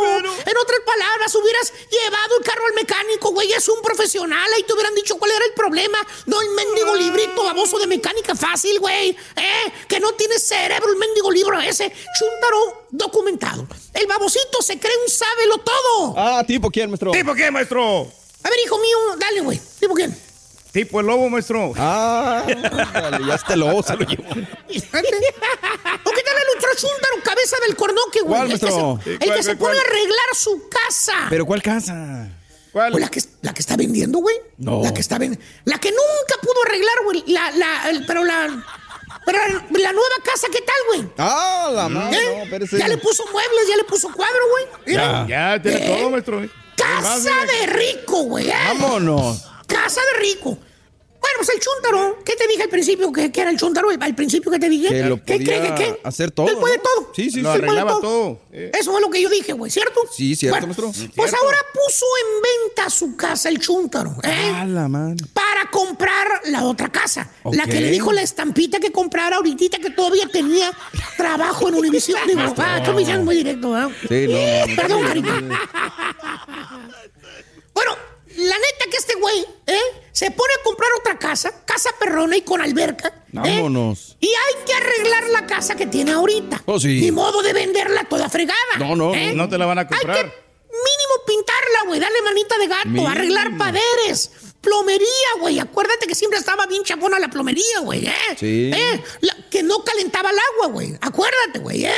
En 0.46 0.58
otras 0.58 0.80
palabras, 0.86 1.36
hubieras 1.36 1.74
llevado 1.90 2.38
el 2.38 2.44
carro 2.44 2.66
al 2.66 2.74
mecánico, 2.74 3.32
güey. 3.32 3.52
Es 3.54 3.68
un 3.70 3.82
profesional. 3.82 4.54
Ahí 4.54 4.64
te 4.64 4.74
hubieran 4.74 4.94
dicho 4.96 5.18
cuál 5.18 5.32
era 5.32 5.46
el 5.46 5.54
problema. 5.54 5.98
No 6.26 6.42
el 6.42 6.50
mendigo 6.50 6.96
librito 6.96 7.44
baboso 7.44 7.80
de 7.80 7.88
mecánica 7.88 8.36
fácil, 8.36 8.80
güey. 8.80 9.12
¿Eh? 9.12 9.74
Que 9.88 10.00
no 10.00 10.14
tiene 10.14 10.38
cerebro 10.40 10.90
el 10.90 10.98
mendigo 10.98 11.32
libro 11.32 11.60
ese. 11.62 11.92
Chuntaro 12.20 12.88
documentado. 12.92 13.68
El 13.94 14.08
babosito 14.08 14.62
se 14.62 14.80
cree 14.80 14.98
un 15.04 15.10
sábelo 15.10 15.58
todo. 15.60 16.14
Ah, 16.18 16.44
tipo 16.46 16.70
quién, 16.70 16.90
maestro. 16.90 17.12
¿Tipo 17.12 17.34
qué, 17.34 17.50
maestro? 17.52 18.12
A 18.44 18.50
ver, 18.50 18.60
hijo 18.66 18.78
mío, 18.78 18.98
dale, 19.18 19.42
güey. 19.42 19.60
¿Tipo 19.80 19.94
quién? 19.94 20.25
Tipo 20.76 21.00
el 21.00 21.06
lobo, 21.06 21.30
maestro. 21.30 21.72
Ah, 21.78 22.44
dale, 22.94 23.26
ya 23.26 23.36
este 23.36 23.56
lobo 23.56 23.82
se 23.82 23.96
lo 23.96 24.06
llevó. 24.06 24.24
¿O 24.30 24.34
qué 24.34 24.82
tal 24.92 26.36
el 26.36 26.58
otro 26.58 26.70
chúntaro, 26.76 27.16
cabeza 27.24 27.56
del 27.66 27.78
cornoque, 27.78 28.20
güey? 28.20 28.36
¿Cuál, 28.36 28.52
El 28.52 28.52
que 28.52 28.58
se- 28.58 28.66
maestro? 28.66 29.00
El 29.06 29.20
¿Cuál, 29.20 29.38
que 29.38 29.44
se 29.44 29.56
cuál, 29.56 29.58
pone 29.58 29.80
a 29.80 29.82
cuál? 29.84 29.88
arreglar 29.88 30.26
su 30.34 30.64
casa. 30.70 31.14
¿Pero 31.30 31.46
cuál 31.46 31.62
casa? 31.62 32.28
¿Cuál? 32.74 32.92
Pues 32.92 33.02
la 33.06 33.10
que, 33.10 33.22
la 33.42 33.54
que 33.54 33.62
está 33.62 33.78
vendiendo, 33.78 34.20
güey. 34.20 34.36
No. 34.58 34.84
La 34.84 34.94
que 34.94 35.00
está 35.00 35.18
vendiendo. 35.18 35.46
La 35.64 35.78
que 35.80 35.92
nunca 35.92 36.42
pudo 36.42 36.62
arreglar, 36.66 36.96
güey. 37.06 37.24
La, 37.28 37.52
la, 37.52 37.90
el- 37.92 38.06
pero 38.06 38.26
la. 38.26 38.66
Pero 39.26 39.38
la, 39.72 39.92
nueva 39.94 40.16
casa, 40.26 40.48
¿qué 40.52 40.60
tal, 40.60 40.76
güey? 40.88 41.10
Ah, 41.18 41.70
la 41.74 41.88
madre. 41.88 42.18
¿Eh? 42.20 42.50
No, 42.60 42.78
ya 42.78 42.88
le 42.90 42.98
puso 42.98 43.24
muebles, 43.32 43.68
ya 43.70 43.78
le 43.78 43.86
puso 43.86 44.12
cuadro, 44.12 44.42
güey. 44.52 44.66
Mira. 44.88 45.26
Ya 45.26 45.62
tiene 45.62 45.78
¿Eh? 45.88 45.98
todo, 46.00 46.10
maestro. 46.10 46.42
Casa 46.76 47.46
de 47.46 47.68
rico, 47.68 48.24
güey. 48.24 48.50
¿eh? 48.50 48.54
Vámonos. 48.68 49.42
Casa 49.68 50.02
de 50.14 50.20
rico. 50.20 50.58
Bueno, 51.26 51.38
pues 51.40 51.50
el 51.50 51.60
chúntaro. 51.60 52.20
¿Qué 52.24 52.36
te 52.36 52.48
dije 52.48 52.62
al 52.64 52.70
principio? 52.70 53.12
¿Qué, 53.12 53.32
qué 53.32 53.42
era 53.42 53.50
el 53.50 53.58
chúntaro? 53.58 53.90
Al, 53.90 54.14
principio 54.16 54.52
que 54.52 54.60
te 54.60 54.70
dije. 54.70 54.90
Que 54.90 55.04
lo 55.06 55.24
¿Qué, 55.24 55.38
podía 55.38 55.76
qué, 55.76 55.84
qué? 55.84 56.00
hacer 56.04 56.30
todo, 56.30 56.48
Él 56.48 56.58
puede 56.58 56.78
¿no? 56.78 56.84
todo. 56.84 57.12
Sí, 57.16 57.32
sí, 57.32 57.42
Lo 57.42 57.52
sí. 57.52 57.58
Arreglaba 57.58 58.00
todo. 58.00 58.42
Eh, 58.52 58.72
Eso 58.80 58.92
fue 58.92 59.02
lo 59.02 59.10
que 59.10 59.20
yo 59.24 59.30
dije, 59.30 59.54
güey, 59.54 59.72
¿cierto? 59.72 60.02
Sí, 60.16 60.36
cierto, 60.36 60.60
Bueno. 60.60 60.76
Pues 60.76 60.96
Cierto. 60.96 61.38
ahora 61.42 61.58
puso 61.74 62.06
en 62.22 62.42
venta 62.44 62.90
su 62.92 63.16
casa 63.16 63.50
el 63.50 63.60
chúntaro, 63.60 64.16
¿eh? 64.22 64.52
A 64.54 64.66
la 64.66 64.88
madre. 64.88 65.26
Para 65.34 65.72
comprar 65.72 66.42
la 66.46 66.64
otra 66.64 66.92
casa. 66.92 67.32
La 67.52 67.66
que 67.66 67.82
le 67.82 67.90
dijo 67.90 68.12
la 68.14 68.22
estampita 68.22 68.80
que 68.80 68.92
comprara 68.92 69.38
ahorita 69.38 69.80
que 69.80 69.90
todavía 69.90 70.28
tenía 70.28 70.72
trabajo 71.18 71.70
en 71.70 71.76
Univision. 71.76 72.20
Digo, 72.28 72.42
ah, 72.58 72.78
estoy 72.78 72.98
diciendo 72.98 73.26
muy 73.26 73.38
directo, 73.38 73.72
¿verdad? 73.72 73.90
Sí, 74.08 74.28
no. 74.28 74.76
Perdón, 74.76 75.04
cariño. 75.08 75.50
Bueno, 77.74 77.92
la 78.38 78.56
neta 78.58 78.86
que 78.90 78.98
este 78.98 79.16
güey, 79.16 79.46
¿eh? 79.68 79.80
Se 80.12 80.32
pone 80.32 80.54
a 80.60 80.64
comprar 80.64 80.90
otra 81.00 81.18
casa, 81.20 81.64
casa 81.66 81.90
perrona 82.00 82.38
y 82.38 82.42
con 82.42 82.62
alberca. 82.62 83.08
¿eh? 83.10 83.14
Vámonos. 83.34 84.16
Y 84.20 84.28
hay 84.28 84.66
que 84.66 84.74
arreglar 84.74 85.24
la 85.30 85.46
casa 85.46 85.76
que 85.76 85.86
tiene 85.88 86.12
ahorita. 86.14 86.64
Oh, 86.66 86.80
sí. 86.80 87.00
Ni 87.02 87.12
modo 87.12 87.42
de 87.42 87.54
venderla 87.54 88.04
toda 88.06 88.30
fregada. 88.30 88.60
No, 88.80 88.96
no, 88.96 89.14
¿eh? 89.14 89.34
No 89.34 89.50
te 89.50 89.58
la 89.58 89.66
van 89.66 89.78
a 89.80 89.82
Hay 89.82 89.88
comprar. 89.88 90.18
que 90.18 90.46
mínimo 90.72 91.26
pintarla, 91.28 91.84
güey, 91.88 92.00
darle 92.00 92.22
manita 92.22 92.58
de 92.58 92.68
gato, 92.68 92.88
Mínimo. 92.90 93.10
arreglar 93.10 93.58
paderes, 93.58 94.32
plomería, 94.62 95.08
güey. 95.40 95.60
Acuérdate 95.60 96.08
que 96.08 96.16
siempre 96.16 96.40
estaba 96.40 96.66
bien 96.68 96.84
chapona 96.84 97.20
la 97.20 97.30
plomería, 97.30 97.80
güey, 97.82 98.06
¿eh? 98.08 98.14
Sí. 98.40 98.72
¿Eh? 98.74 99.04
La- 99.22 99.36
que 99.50 99.64
no 99.64 99.84
calentaba 99.84 100.30
el 100.32 100.38
agua, 100.54 100.68
güey. 100.74 100.98
Acuérdate, 101.02 101.60
güey, 101.60 101.86
¿eh? 101.86 101.94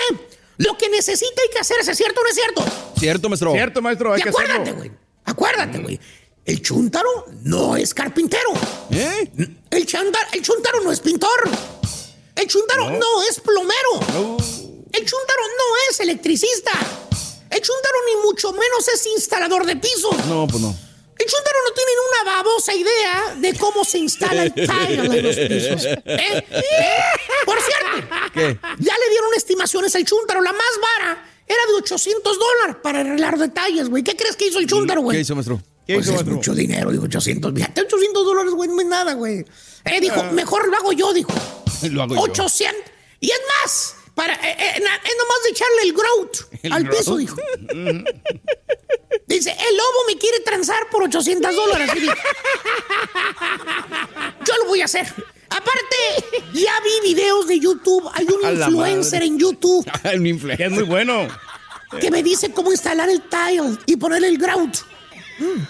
Lo 0.58 0.76
que 0.78 0.90
necesita 0.90 1.42
hay 1.44 1.50
que 1.50 1.60
hacer, 1.60 1.78
¿es 1.88 1.98
cierto 1.98 2.20
o 2.20 2.24
no 2.24 2.30
es 2.30 2.36
cierto? 2.36 2.66
Cierto, 3.00 3.30
maestro. 3.30 3.52
Cierto, 3.54 3.82
maestro, 3.82 4.14
hay 4.14 4.20
y 4.20 4.24
que 4.24 4.30
acuérdate, 4.30 4.62
hacerlo. 4.62 4.78
güey. 4.80 4.92
Acuérdate, 5.26 5.78
güey. 5.80 6.00
El 6.48 6.62
chuntaro 6.62 7.26
no 7.44 7.76
es 7.76 7.94
carpintero. 7.94 8.54
¿Eh? 8.92 9.30
El, 9.70 9.86
chanda- 9.86 10.28
el 10.32 10.42
chuntaro 10.42 10.80
no 10.82 10.92
es 10.94 11.02
pintor. 11.02 11.30
El 12.36 12.48
chuntaro 12.48 12.90
no, 12.90 13.22
es 13.30 13.40
plomero. 13.42 13.92
El 14.94 15.06
chuntaro 15.06 15.42
no 15.60 15.66
es 15.92 16.00
electricista. 16.00 16.72
El 17.50 17.62
chuntaro 17.62 17.96
ni 18.08 18.22
mucho 18.24 18.54
menos 18.54 18.88
es 18.94 19.06
instalador 19.08 19.66
de 19.66 19.76
pisos. 19.76 20.26
No, 20.28 20.48
pues 20.48 20.62
no. 20.62 20.74
El 21.20 21.26
chuntaro 21.26 21.58
no 21.68 21.74
tiene 21.74 21.92
ni 21.92 22.24
una 22.24 22.36
babosa 22.38 22.74
idea 22.76 23.36
de 23.40 23.54
cómo 23.58 23.84
se 23.84 23.98
instala 23.98 24.44
el 24.44 24.54
tile 24.54 25.18
en 25.18 25.24
los 25.24 25.36
pisos. 25.36 25.86
¿Eh? 26.06 26.46
¿Eh? 26.50 27.02
Por 27.46 27.58
cierto, 27.60 28.08
¿Qué? 28.34 28.58
ya 28.80 28.94
le 28.98 29.10
dieron 29.10 29.34
estimaciones 29.36 29.94
al 29.96 30.06
chuntaro. 30.06 30.42
La 30.42 30.54
más 30.54 30.80
vara 30.82 31.30
era 31.46 31.60
de 31.68 31.74
800 31.74 32.38
dólares 32.40 32.78
para 32.82 33.02
arreglar 33.02 33.38
detalles, 33.38 33.90
güey. 33.90 34.04
¿Qué 34.04 34.16
crees 34.16 34.38
que 34.38 34.48
hizo 34.48 34.60
el 34.60 34.68
chuntaro, 34.68 35.02
güey? 35.02 35.18
¿Qué 35.18 35.22
hizo, 35.22 35.36
maestro? 35.36 35.60
¿Qué 35.88 35.94
Pues 35.96 36.08
es 36.10 36.26
mucho 36.26 36.54
dinero, 36.54 36.92
dijo 36.92 37.06
800. 37.06 37.54
Fíjate, 37.56 37.82
800 37.82 38.26
dólares, 38.26 38.52
güey, 38.54 38.70
no 38.70 38.82
es 38.82 38.88
nada, 38.88 39.14
güey. 39.14 39.46
Eh, 39.86 40.00
dijo, 40.02 40.22
mejor 40.34 40.68
lo 40.68 40.76
hago 40.76 40.92
yo, 40.92 41.14
dijo. 41.14 41.34
Lo 41.92 42.04
hago 42.04 42.16
yo. 42.16 42.22
800. 42.22 42.76
Y 43.22 43.32
es 43.32 43.40
más, 43.62 43.96
para, 44.16 44.34
eh, 44.34 44.56
eh, 44.60 44.80
na- 44.82 44.96
es 44.96 45.14
nomás 45.18 45.44
de 45.46 45.50
echarle 45.52 45.82
el 45.84 45.94
growth 45.94 46.38
¿El 46.64 46.74
al 46.74 46.84
growth? 46.84 46.98
piso, 46.98 47.18
dijo. 47.18 47.38
Dice, 49.28 49.52
el 49.52 49.78
lobo 49.78 49.98
me 50.08 50.18
quiere 50.18 50.40
transar 50.42 50.90
por 50.92 51.04
800 51.04 51.54
dólares. 51.56 51.90
Y 51.96 52.00
dijo, 52.02 52.14
yo 54.46 54.54
lo 54.64 54.66
voy 54.70 54.82
a 54.82 54.86
hacer. 54.86 55.06
Aparte, 55.50 56.42
ya 56.54 56.72
vi 56.84 57.10
videos 57.14 57.48
de 57.48 57.60
YouTube. 57.60 58.10
Hay 58.14 58.26
un 58.26 58.46
A 58.46 58.52
influencer 58.52 59.24
en 59.24 59.38
YouTube 59.40 59.86
un 60.16 60.28
infle. 60.28 60.56
es 60.60 60.72
muy 60.72 60.84
bueno. 60.84 61.28
que 62.00 62.10
me 62.12 62.24
dice 62.24 62.52
cómo 62.52 62.72
instalar 62.72 63.10
el 63.10 63.22
tile 63.24 63.78
y 63.86 63.96
ponerle 63.98 64.28
el 64.30 64.38
grout. 64.38 64.78
Mm. 65.40 65.62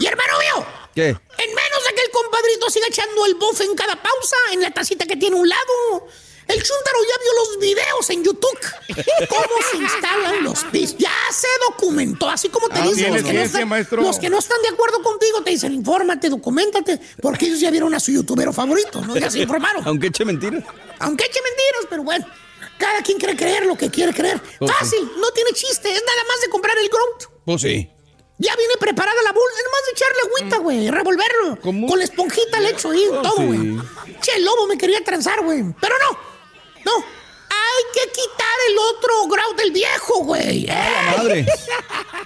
Y 0.00 0.06
hermano 0.06 0.32
mío, 0.38 0.66
¿Qué? 0.94 1.08
en 1.08 1.54
menos 1.54 1.84
de 1.88 1.94
que 1.94 2.02
el 2.02 2.10
compadrito 2.10 2.68
siga 2.70 2.86
echando 2.88 3.26
el 3.26 3.34
bofe 3.36 3.64
en 3.64 3.74
cada 3.74 3.94
pausa, 4.02 4.36
en 4.52 4.62
la 4.62 4.70
tacita 4.72 5.06
que 5.06 5.16
tiene 5.16 5.36
a 5.36 5.40
un 5.40 5.48
lado, 5.48 6.08
el 6.48 6.56
chúntaro 6.56 6.98
ya 7.08 7.22
vio 7.22 7.32
los 7.34 7.58
videos 7.60 8.10
en 8.10 8.24
YouTube. 8.24 8.58
Cómo 9.28 9.54
se 9.70 9.76
instalan 9.76 10.42
los 10.42 10.64
pisos. 10.64 10.96
Ya 10.98 11.12
se 11.32 11.46
documentó, 11.68 12.28
así 12.28 12.48
como 12.48 12.68
te 12.68 12.80
Ah, 12.80 12.86
dicen 12.88 13.14
los 13.14 13.22
que, 13.22 13.32
no 13.32 13.40
están, 13.42 14.02
los 14.02 14.18
que 14.18 14.30
no 14.30 14.38
están 14.38 14.60
de 14.62 14.68
acuerdo 14.70 15.00
contigo, 15.02 15.42
te 15.44 15.50
dicen, 15.50 15.72
infórmate, 15.72 16.28
documentate, 16.28 16.98
porque 17.22 17.46
ellos 17.46 17.60
ya 17.60 17.70
vieron 17.70 17.94
a 17.94 18.00
su 18.00 18.10
youtubero 18.10 18.52
favorito, 18.52 19.00
¿no? 19.02 19.16
Ya 19.16 19.30
se 19.30 19.38
informaron. 19.42 19.86
Aunque 19.86 20.08
eche 20.08 20.24
mentiras. 20.24 20.64
Aunque 20.98 21.24
eche 21.26 21.40
mentiras, 21.42 21.86
pero 21.88 22.02
bueno. 22.02 22.26
Cada 22.78 23.02
quien 23.02 23.18
quiere 23.18 23.36
creer 23.36 23.66
lo 23.66 23.76
que 23.76 23.90
quiere 23.90 24.12
creer. 24.14 24.40
Sí. 24.58 24.66
Fácil, 24.66 25.10
no 25.18 25.30
tiene 25.32 25.52
chiste. 25.52 25.92
Es 25.92 26.02
nada 26.02 26.24
más 26.26 26.40
de 26.40 26.48
comprar 26.48 26.76
el 26.78 26.88
grunt. 26.88 27.24
Pues 27.44 27.60
sí. 27.60 27.90
Ya 28.42 28.56
viene 28.56 28.74
preparada 28.80 29.20
la 29.22 29.32
bolsa. 29.32 29.58
Es 29.58 29.70
más 29.70 29.84
de 29.86 29.92
echarle 29.92 30.18
agüita, 30.26 30.56
güey. 30.58 30.90
Revolverlo. 30.90 31.58
¿Cómo? 31.62 31.86
Con 31.88 31.98
la 31.98 32.04
esponjita 32.04 32.58
le 32.60 32.70
echo 32.70 32.90
ahí, 32.90 33.04
Oh, 33.12 33.20
todo, 33.22 33.36
sí. 33.36 33.44
güey. 33.44 33.78
Che, 34.22 34.32
el 34.36 34.44
lobo 34.46 34.66
me 34.66 34.78
quería 34.78 35.04
transar, 35.04 35.42
güey. 35.44 35.62
Pero 35.78 35.94
no. 35.98 36.18
No. 36.86 36.96
Hay 37.50 37.84
que 37.92 38.10
quitar 38.10 38.56
el 38.70 38.78
otro 38.78 39.26
grout 39.28 39.56
del 39.58 39.72
viejo, 39.72 40.24
güey. 40.24 40.64
¿eh? 40.70 41.14
Madre. 41.18 41.46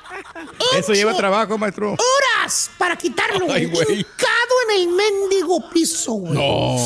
Eso 0.78 0.92
lleva 0.92 1.16
trabajo, 1.16 1.58
maestro. 1.58 1.92
Horas 1.94 2.70
para 2.78 2.96
quitarlo, 2.96 3.46
Ay, 3.52 3.66
güey. 3.66 3.86
Hincado 4.00 4.54
en 4.68 4.76
el 4.80 4.88
mendigo 4.88 5.68
piso, 5.70 6.12
güey. 6.12 6.34
No. 6.34 6.76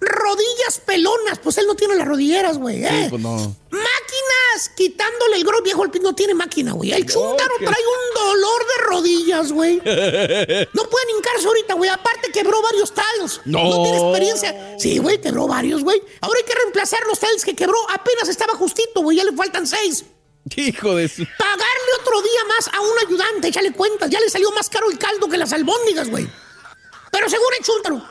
Rodillas 0.00 0.80
pelonas. 0.84 1.38
Pues 1.38 1.58
él 1.58 1.66
no 1.66 1.74
tiene 1.76 1.94
las 1.94 2.06
rodilleras, 2.08 2.58
güey. 2.58 2.84
¿eh? 2.84 2.88
Sí, 3.04 3.06
pues 3.10 3.22
no. 3.22 3.36
Máquinas, 3.70 4.70
quitándole 4.76 5.36
el 5.36 5.44
grout 5.44 5.62
viejo, 5.64 5.84
el 5.84 6.02
no 6.02 6.14
tiene 6.14 6.34
máquina, 6.34 6.72
güey. 6.72 6.92
El 6.92 7.06
chúntaro 7.06 7.54
trae 7.58 7.68
un 7.70 8.11
dolor 8.32 8.66
de 8.66 8.84
rodillas, 8.84 9.52
güey. 9.52 9.76
No 9.76 10.82
pueden 10.84 11.10
hincarse 11.16 11.46
ahorita, 11.46 11.74
güey. 11.74 11.90
Aparte 11.90 12.30
quebró 12.32 12.60
varios 12.62 12.92
tiles. 12.92 13.40
No. 13.44 13.82
tiene 13.82 13.98
experiencia. 13.98 14.78
Sí, 14.78 14.98
güey, 14.98 15.20
quebró 15.20 15.46
varios, 15.46 15.82
güey. 15.82 16.02
Ahora 16.20 16.38
hay 16.38 16.44
que 16.44 16.54
reemplazar 16.54 17.00
los 17.06 17.18
tiles 17.18 17.44
que 17.44 17.54
quebró. 17.54 17.78
Apenas 17.90 18.28
estaba 18.28 18.54
justito, 18.54 19.02
güey. 19.02 19.16
Ya 19.18 19.24
le 19.24 19.32
faltan 19.32 19.66
seis. 19.66 20.04
Hijo 20.56 20.96
de 20.96 21.08
su. 21.08 21.24
Pagarle 21.38 21.90
otro 22.00 22.20
día 22.22 22.44
más 22.48 22.68
a 22.68 22.80
un 22.80 22.98
ayudante, 23.06 23.48
échale 23.48 23.72
cuentas. 23.72 24.10
Ya 24.10 24.20
le 24.20 24.28
salió 24.28 24.50
más 24.52 24.68
caro 24.68 24.90
el 24.90 24.98
caldo 24.98 25.28
que 25.28 25.36
las 25.38 25.52
albóndigas, 25.52 26.08
güey. 26.08 26.28
Pero 27.10 27.28
según 27.28 27.48
el 27.58 27.64
chúntaro. 27.64 28.02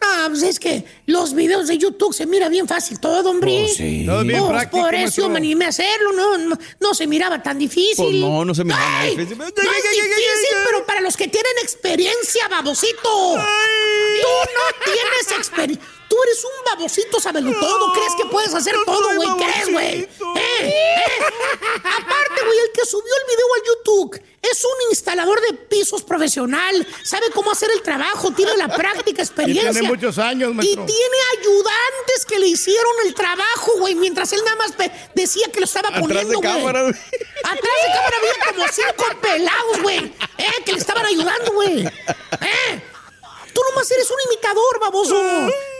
Ah, 0.00 0.26
pues 0.28 0.42
es 0.42 0.60
que 0.60 0.84
los 1.06 1.34
videos 1.34 1.68
de 1.68 1.78
YouTube 1.78 2.12
se 2.14 2.26
mira 2.26 2.48
bien 2.48 2.68
fácil 2.68 3.00
todo, 3.00 3.30
hombre. 3.30 3.62
Pues 3.64 3.76
sí. 3.76 4.04
Todo 4.06 4.22
bien 4.22 4.46
práctico, 4.46 4.82
por 4.82 4.94
eso 4.94 5.02
maestro. 5.02 5.28
me 5.30 5.38
animé 5.38 5.64
a 5.64 5.68
hacerlo, 5.68 6.12
no, 6.12 6.38
no, 6.38 6.58
no 6.80 6.94
se 6.94 7.06
miraba 7.06 7.42
tan 7.42 7.58
difícil. 7.58 7.94
Pues 7.96 8.14
no, 8.14 8.44
no 8.44 8.54
se 8.54 8.64
miraba 8.64 9.00
Ay, 9.00 9.16
difícil. 9.16 9.38
No 9.38 9.44
es 9.46 9.54
difícil, 9.54 10.56
pero 10.66 10.86
para 10.86 11.00
los 11.00 11.16
que 11.16 11.28
tienen 11.28 11.52
experiencia, 11.62 12.46
babosito. 12.48 13.02
Tú 13.02 13.38
no 13.38 14.84
tienes 14.84 15.38
experiencia. 15.38 15.95
Tú 16.08 16.16
eres 16.22 16.44
un 16.44 16.64
babosito, 16.64 17.18
sabelo 17.20 17.52
todo. 17.58 17.92
¿Crees 17.92 18.12
que 18.16 18.24
puedes 18.26 18.54
hacer 18.54 18.74
todo, 18.84 19.14
güey? 19.16 19.28
¿Crees, 19.38 19.72
güey? 19.72 20.02
¿Eh? 20.02 20.08
¿Eh? 20.60 21.02
Aparte, 21.82 22.44
güey, 22.44 22.58
el 22.60 22.72
que 22.72 22.86
subió 22.86 23.12
el 23.16 23.24
video 23.26 23.46
a 23.46 23.58
YouTube 23.66 24.22
es 24.42 24.64
un 24.64 24.90
instalador 24.90 25.40
de 25.40 25.54
pisos 25.54 26.02
profesional. 26.04 26.86
Sabe 27.02 27.26
cómo 27.34 27.50
hacer 27.50 27.70
el 27.72 27.82
trabajo, 27.82 28.30
tiene 28.32 28.56
la 28.56 28.68
práctica, 28.68 29.20
experiencia. 29.22 29.72
tiene 29.72 29.88
muchos 29.88 30.16
años, 30.18 30.50
Y 30.52 30.54
maestro. 30.54 30.86
tiene 30.86 31.16
ayudantes 31.40 32.24
que 32.28 32.38
le 32.38 32.46
hicieron 32.48 32.92
el 33.04 33.14
trabajo, 33.14 33.72
güey, 33.78 33.94
mientras 33.96 34.32
él 34.32 34.40
nada 34.44 34.56
más 34.56 34.74
decía 35.14 35.50
que 35.52 35.58
lo 35.60 35.64
estaba 35.66 35.88
Atrás 35.88 36.02
poniendo, 36.02 36.38
güey. 36.38 36.52
cámara, 36.52 36.82
güey. 36.82 36.94
Atrás 36.94 37.60
de 37.60 37.92
cámara 37.94 38.16
había 38.18 38.52
como 38.54 38.72
cinco 38.72 39.20
pelados, 39.20 39.82
güey. 39.82 40.14
Eh, 40.38 40.62
que 40.64 40.72
le 40.72 40.78
estaban 40.78 41.04
ayudando, 41.04 41.52
güey. 41.52 41.84
Eh. 41.84 42.82
Tú 43.52 43.62
nomás 43.70 43.90
eres 43.90 44.08
un 44.10 44.18
imitador, 44.30 44.80
baboso. 44.80 45.14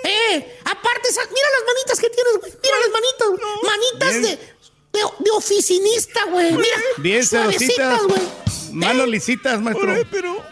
Eh. 0.07 0.59
Aparte, 0.65 1.09
mira 1.11 1.49
las 1.59 1.67
manitas 1.67 2.01
que 2.01 2.11
tienes, 2.11 2.33
güey. 2.41 2.53
Mira 2.63 2.77
las 2.81 2.91
manitas. 2.91 3.29
güey. 3.29 3.63
Manitas 3.63 4.15
de, 4.23 4.99
de, 4.99 5.07
de 5.19 5.31
oficinista, 5.33 6.25
güey. 6.27 6.53
Mira. 6.53 6.77
Bien 6.99 7.27
suavecitas, 7.27 7.77
cerositas. 7.77 8.03
güey. 8.07 8.47
Manos 8.73 9.05
Eh, 9.07 9.11
lisitas, 9.11 9.61
maestro. 9.61 9.95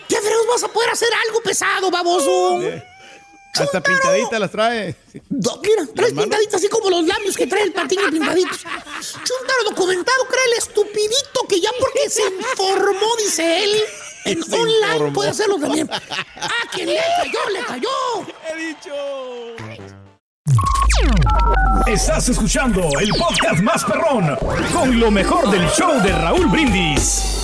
¿Qué 0.09 0.17
fregados 0.21 0.47
vas 0.49 0.65
a 0.65 0.69
poder 0.69 0.91
hacer 0.91 1.09
algo 1.29 1.41
pesado, 1.43 1.91
baboso? 1.91 2.61
Hasta 3.57 3.81
pintaditas 3.81 4.41
las 4.41 4.51
trae. 4.51 4.97
Do- 5.29 5.61
mira, 5.63 5.87
traes 5.95 6.13
pintaditos 6.13 6.55
así 6.55 6.69
como 6.69 6.91
los 6.91 7.07
labios 7.07 7.37
que 7.37 7.47
trae 7.47 7.63
el 7.63 7.73
patiño 7.73 8.11
pintaditos. 8.11 8.59
Chuntaro 8.59 9.65
documentado, 9.71 10.27
cree 10.29 10.45
el 10.47 10.53
estupidito 10.55 11.41
que 11.49 11.61
ya 11.61 11.71
porque 11.79 12.11
se 12.11 12.23
informó, 12.23 13.15
dice 13.17 13.63
él, 13.65 13.81
en 14.25 14.43
Se 14.43 14.55
online 14.55 14.93
informó. 14.95 15.13
puede 15.13 15.31
hacerlo 15.31 15.59
también. 15.59 15.91
A 15.91 16.71
quien 16.73 16.89
le 16.89 16.97
cayó, 17.19 17.39
le 17.53 17.65
cayó. 17.65 17.91
Estás 21.87 22.29
escuchando 22.29 22.83
el 23.01 23.11
podcast 23.11 23.61
más 23.61 23.85
perrón 23.85 24.37
con 24.73 24.99
lo 24.99 25.11
mejor 25.11 25.51
del 25.51 25.69
show 25.71 26.01
de 26.03 26.13
Raúl 26.13 26.47
Brindis. 26.47 27.44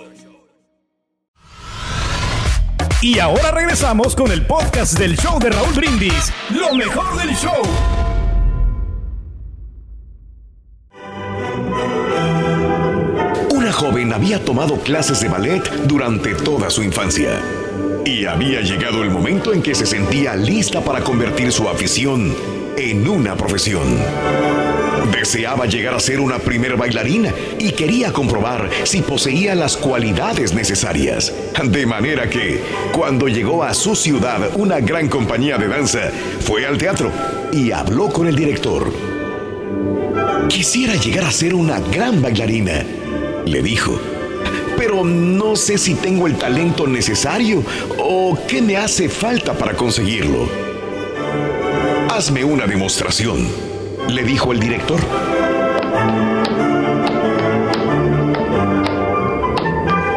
Y 3.03 3.17
ahora 3.17 3.49
regresamos 3.49 4.15
con 4.15 4.31
el 4.31 4.45
podcast 4.45 4.99
del 4.99 5.17
show 5.17 5.39
de 5.39 5.49
Raúl 5.49 5.73
Brindis. 5.73 6.31
Lo 6.51 6.75
mejor 6.75 7.17
del 7.17 7.35
show. 7.35 7.59
Una 13.55 13.71
joven 13.71 14.13
había 14.13 14.45
tomado 14.45 14.77
clases 14.77 15.19
de 15.19 15.29
ballet 15.29 15.67
durante 15.87 16.35
toda 16.35 16.69
su 16.69 16.83
infancia. 16.83 17.41
Y 18.05 18.25
había 18.25 18.61
llegado 18.61 19.01
el 19.01 19.09
momento 19.09 19.51
en 19.51 19.63
que 19.63 19.73
se 19.73 19.87
sentía 19.87 20.35
lista 20.35 20.81
para 20.81 21.01
convertir 21.01 21.51
su 21.51 21.67
afición 21.67 22.35
en 22.77 23.07
una 23.07 23.35
profesión. 23.35 23.97
Deseaba 25.09 25.65
llegar 25.65 25.95
a 25.95 25.99
ser 25.99 26.19
una 26.19 26.37
primer 26.37 26.75
bailarina 26.75 27.33
y 27.57 27.71
quería 27.71 28.13
comprobar 28.13 28.69
si 28.83 29.01
poseía 29.01 29.55
las 29.55 29.75
cualidades 29.77 30.53
necesarias. 30.53 31.33
De 31.63 31.85
manera 31.85 32.29
que, 32.29 32.61
cuando 32.91 33.27
llegó 33.27 33.63
a 33.63 33.73
su 33.73 33.95
ciudad 33.95 34.51
una 34.55 34.79
gran 34.79 35.09
compañía 35.09 35.57
de 35.57 35.67
danza, 35.67 36.11
fue 36.41 36.65
al 36.65 36.77
teatro 36.77 37.11
y 37.51 37.71
habló 37.71 38.09
con 38.09 38.27
el 38.27 38.35
director. 38.35 38.91
Quisiera 40.47 40.95
llegar 40.95 41.25
a 41.25 41.31
ser 41.31 41.55
una 41.55 41.79
gran 41.79 42.21
bailarina, 42.21 42.85
le 43.45 43.61
dijo. 43.61 43.99
Pero 44.77 45.03
no 45.03 45.55
sé 45.55 45.77
si 45.77 45.95
tengo 45.95 46.27
el 46.27 46.37
talento 46.37 46.87
necesario 46.87 47.63
o 47.97 48.37
qué 48.47 48.61
me 48.61 48.77
hace 48.77 49.09
falta 49.09 49.53
para 49.53 49.73
conseguirlo. 49.73 50.49
Hazme 52.09 52.43
una 52.43 52.67
demostración, 52.67 53.47
le 54.09 54.23
dijo 54.23 54.51
el 54.51 54.59
director. 54.59 54.99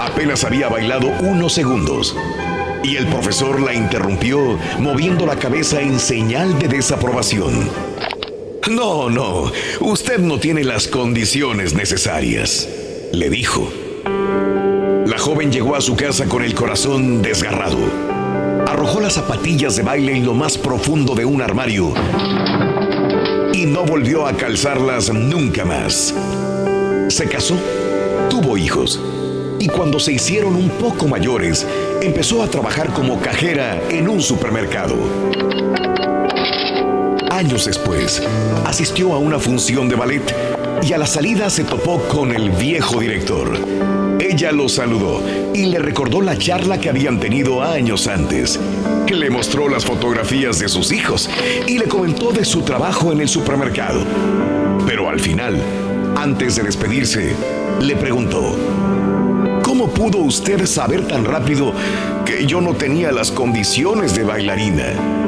Apenas 0.01 0.44
había 0.44 0.68
bailado 0.68 1.09
unos 1.20 1.53
segundos 1.53 2.16
y 2.83 2.97
el 2.97 3.07
profesor 3.07 3.61
la 3.61 3.75
interrumpió 3.75 4.59
moviendo 4.79 5.27
la 5.27 5.37
cabeza 5.37 5.81
en 5.81 5.99
señal 5.99 6.59
de 6.59 6.68
desaprobación. 6.68 7.68
No, 8.70 9.11
no, 9.11 9.53
usted 9.81 10.18
no 10.18 10.38
tiene 10.38 10.64
las 10.64 10.88
condiciones 10.88 11.75
necesarias, 11.75 12.68
le 13.12 13.29
dijo. 13.31 13.70
La 15.07 15.18
joven 15.18 15.53
llegó 15.53 15.77
a 15.77 15.81
su 15.81 15.97
casa 15.97 16.27
con 16.27 16.42
el 16.42 16.55
corazón 16.55 17.20
desgarrado. 17.20 17.79
Arrojó 18.66 19.01
las 19.01 19.14
zapatillas 19.14 19.77
de 19.77 19.83
baile 19.83 20.16
en 20.16 20.25
lo 20.25 20.35
más 20.35 20.57
profundo 20.57 21.14
de 21.14 21.27
un 21.27 21.42
armario 21.42 21.92
y 23.55 23.67
no 23.67 23.85
volvió 23.85 24.27
a 24.27 24.37
calzarlas 24.37 25.12
nunca 25.12 25.64
más. 25.64 26.12
Se 27.09 27.29
casó, 27.29 27.57
tuvo 28.29 28.59
hijos 28.59 29.01
y 29.61 29.69
cuando 29.69 30.01
se 30.01 30.12
hicieron 30.12 30.57
un 30.57 30.69
poco 30.71 31.07
mayores, 31.07 31.64
empezó 32.03 32.43
a 32.43 32.49
trabajar 32.49 32.93
como 32.93 33.21
cajera 33.21 33.81
en 33.90 34.09
un 34.09 34.21
supermercado. 34.21 34.97
Años 37.31 37.67
después, 37.67 38.21
asistió 38.67 39.12
a 39.12 39.19
una 39.19 39.38
función 39.38 39.88
de 39.88 39.95
ballet 39.95 40.35
y 40.83 40.93
a 40.93 40.99
la 40.99 41.07
salida 41.07 41.49
se 41.49 41.62
topó 41.62 42.01
con 42.09 42.33
el 42.33 42.51
viejo 42.51 42.99
director. 42.99 44.04
Ella 44.20 44.53
lo 44.53 44.68
saludó 44.68 45.22
y 45.55 45.66
le 45.66 45.79
recordó 45.79 46.20
la 46.20 46.37
charla 46.38 46.81
que 46.81 46.88
habían 46.88 47.20
tenido 47.20 47.62
años 47.62 48.07
antes. 48.07 48.59
Le 49.09 49.31
mostró 49.31 49.68
las 49.68 49.85
fotografías 49.85 50.59
de 50.59 50.68
sus 50.68 50.92
hijos 50.92 51.29
y 51.66 51.79
le 51.79 51.85
comentó 51.85 52.33
de 52.33 52.44
su 52.44 52.62
trabajo 52.62 53.12
en 53.12 53.20
el 53.20 53.29
supermercado. 53.29 54.05
Pero 54.87 55.09
al 55.09 55.20
final, 55.20 55.61
antes 56.16 56.57
de 56.57 56.62
despedirse, 56.64 57.35
le 57.81 57.96
preguntó, 57.96 58.57
¿Cómo 59.62 59.88
pudo 59.88 60.18
usted 60.18 60.66
saber 60.66 61.07
tan 61.09 61.24
rápido 61.24 61.72
que 62.24 62.46
yo 62.46 62.61
no 62.61 62.74
tenía 62.74 63.12
las 63.12 63.31
condiciones 63.31 64.14
de 64.14 64.22
bailarina? 64.22 65.24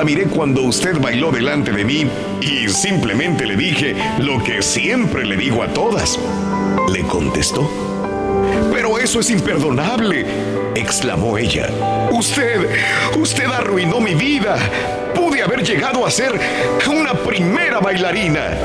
La 0.00 0.06
miré 0.06 0.24
cuando 0.24 0.62
usted 0.62 0.98
bailó 0.98 1.30
delante 1.30 1.72
de 1.72 1.84
mí 1.84 2.06
y 2.40 2.66
simplemente 2.70 3.44
le 3.44 3.54
dije 3.54 3.94
lo 4.18 4.42
que 4.42 4.62
siempre 4.62 5.26
le 5.26 5.36
digo 5.36 5.62
a 5.62 5.68
todas. 5.68 6.18
Le 6.90 7.02
contestó. 7.02 7.70
Pero 8.72 8.98
eso 8.98 9.20
es 9.20 9.28
imperdonable, 9.28 10.24
exclamó 10.74 11.36
ella. 11.36 11.68
Usted, 12.12 12.66
usted 13.18 13.44
arruinó 13.44 14.00
mi 14.00 14.14
vida. 14.14 14.56
Pude 15.14 15.42
haber 15.42 15.62
llegado 15.62 16.06
a 16.06 16.10
ser 16.10 16.32
una 16.88 17.12
primera 17.12 17.78
bailarina. 17.80 18.56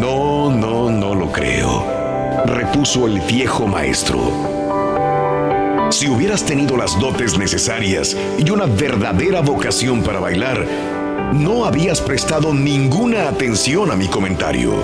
No, 0.00 0.50
no, 0.50 0.90
no 0.90 1.14
lo 1.14 1.30
creo, 1.30 2.42
repuso 2.46 3.06
el 3.06 3.20
viejo 3.20 3.68
maestro. 3.68 4.53
Si 5.94 6.08
hubieras 6.08 6.44
tenido 6.44 6.76
las 6.76 6.98
dotes 6.98 7.38
necesarias 7.38 8.16
y 8.36 8.50
una 8.50 8.66
verdadera 8.66 9.42
vocación 9.42 10.02
para 10.02 10.18
bailar, 10.18 10.66
no 11.32 11.64
habías 11.66 12.00
prestado 12.00 12.52
ninguna 12.52 13.28
atención 13.28 13.92
a 13.92 13.94
mi 13.94 14.08
comentario. 14.08 14.74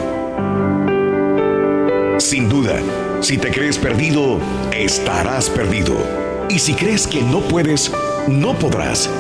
Sin 2.19 2.49
duda, 2.49 2.81
si 3.21 3.39
te 3.39 3.51
crees 3.51 3.77
perdido, 3.77 4.39
estarás 4.73 5.51
perdido. 5.51 5.97
Y 6.49 6.61
si 6.61 6.75
crees 6.75 7.09
que 7.09 7.23
no 7.23 7.41
puedes, 7.41 7.91
no 8.29 8.57
podrás. 8.57 9.11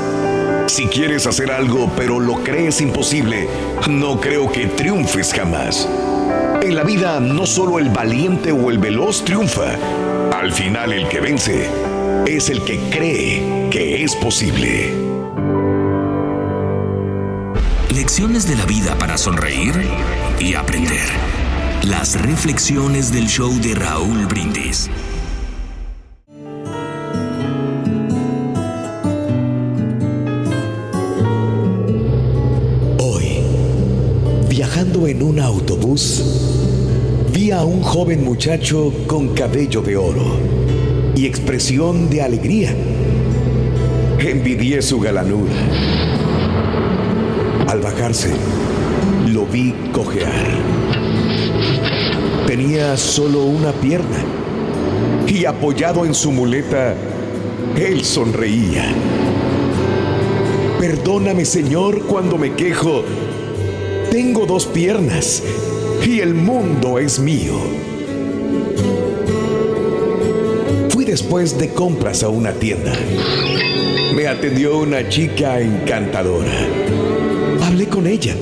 Si 0.68 0.86
quieres 0.86 1.26
hacer 1.26 1.50
algo 1.50 1.90
pero 1.96 2.20
lo 2.20 2.34
crees 2.44 2.80
imposible, 2.80 3.48
no 3.90 4.20
creo 4.20 4.52
que 4.52 4.68
triunfes 4.68 5.34
jamás. 5.34 5.88
En 6.62 6.76
la 6.76 6.84
vida 6.84 7.18
no 7.18 7.46
solo 7.46 7.80
el 7.80 7.88
valiente 7.88 8.52
o 8.52 8.70
el 8.70 8.78
veloz 8.78 9.24
triunfa, 9.24 9.74
al 10.40 10.52
final 10.52 10.94
el 10.94 11.06
que 11.06 11.20
vence 11.20 11.68
es 12.26 12.48
el 12.48 12.64
que 12.64 12.78
cree 12.88 13.68
que 13.70 14.02
es 14.02 14.16
posible. 14.16 14.90
Lecciones 17.94 18.48
de 18.48 18.56
la 18.56 18.64
vida 18.64 18.96
para 18.96 19.18
sonreír 19.18 19.74
y 20.38 20.54
aprender. 20.54 21.06
Las 21.82 22.18
reflexiones 22.22 23.12
del 23.12 23.26
show 23.26 23.52
de 23.60 23.74
Raúl 23.74 24.24
Brindis. 24.28 24.88
Hoy, 32.98 33.42
viajando 34.48 35.06
en 35.06 35.22
un 35.22 35.38
autobús, 35.38 36.29
vi 37.40 37.52
a 37.52 37.64
un 37.64 37.80
joven 37.80 38.22
muchacho 38.22 38.92
con 39.06 39.34
cabello 39.34 39.80
de 39.80 39.96
oro. 39.96 40.36
y 41.16 41.24
expresión 41.24 42.10
de 42.10 42.20
alegría. 42.20 42.74
Envidié 44.18 44.82
su 44.82 45.00
galanura. 45.00 45.54
Al 47.66 47.80
bajarse, 47.80 48.30
lo 49.26 49.46
vi 49.46 49.74
cojear. 49.92 50.48
Tenía 52.46 52.96
solo 52.98 53.44
una 53.44 53.72
pierna 53.72 54.22
y 55.26 55.46
apoyado 55.46 56.04
en 56.04 56.14
su 56.14 56.32
muleta, 56.32 56.94
él 57.76 58.04
sonreía. 58.04 58.84
Perdóname, 60.78 61.46
Señor, 61.46 62.02
cuando 62.02 62.36
me 62.36 62.54
quejo. 62.54 63.02
Tengo 64.10 64.44
dos 64.44 64.66
piernas 64.66 65.42
y 66.04 66.20
el 66.20 66.34
mundo 66.34 66.98
es 66.98 67.18
mío. 67.18 67.54
Fui 70.88 71.04
después 71.04 71.58
de 71.58 71.70
compras 71.70 72.22
a 72.22 72.28
una 72.28 72.52
tienda. 72.52 72.92
Me 74.14 74.26
atendió 74.26 74.78
una 74.78 75.08
chica 75.08 75.60
encantadora. 75.60 76.52
Hablé 77.62 77.86
con 77.86 78.06
ella. 78.06 78.34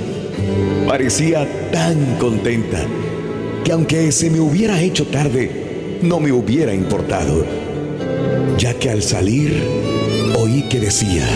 Parecía 0.87 1.47
tan 1.71 2.16
contenta 2.16 2.81
que 3.64 3.73
aunque 3.73 4.11
se 4.12 4.31
me 4.31 4.40
hubiera 4.40 4.81
hecho 4.81 5.07
tarde, 5.07 5.99
no 6.03 6.21
me 6.21 6.33
hubiera 6.33 6.73
importado, 6.73 7.44
ya 8.57 8.75
que 8.75 8.90
al 8.90 9.03
salir 9.03 9.62
oí 10.37 10.62
que 10.62 10.81
decía, 10.81 11.27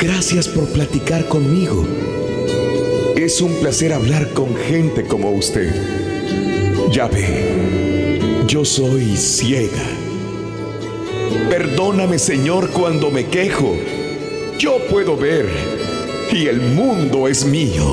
gracias 0.00 0.48
por 0.48 0.68
platicar 0.68 1.26
conmigo. 1.26 1.84
Es 3.16 3.42
un 3.42 3.54
placer 3.56 3.92
hablar 3.92 4.32
con 4.32 4.56
gente 4.56 5.04
como 5.04 5.30
usted. 5.30 5.70
Ya 6.90 7.08
ve, 7.08 8.18
yo 8.46 8.64
soy 8.64 9.16
ciega. 9.16 9.82
Perdóname, 11.50 12.18
Señor, 12.18 12.70
cuando 12.70 13.10
me 13.10 13.26
quejo. 13.26 13.76
Yo 14.58 14.78
puedo 14.90 15.16
ver 15.16 15.46
y 16.32 16.46
el 16.46 16.60
mundo 16.60 17.28
es 17.28 17.44
mío. 17.44 17.84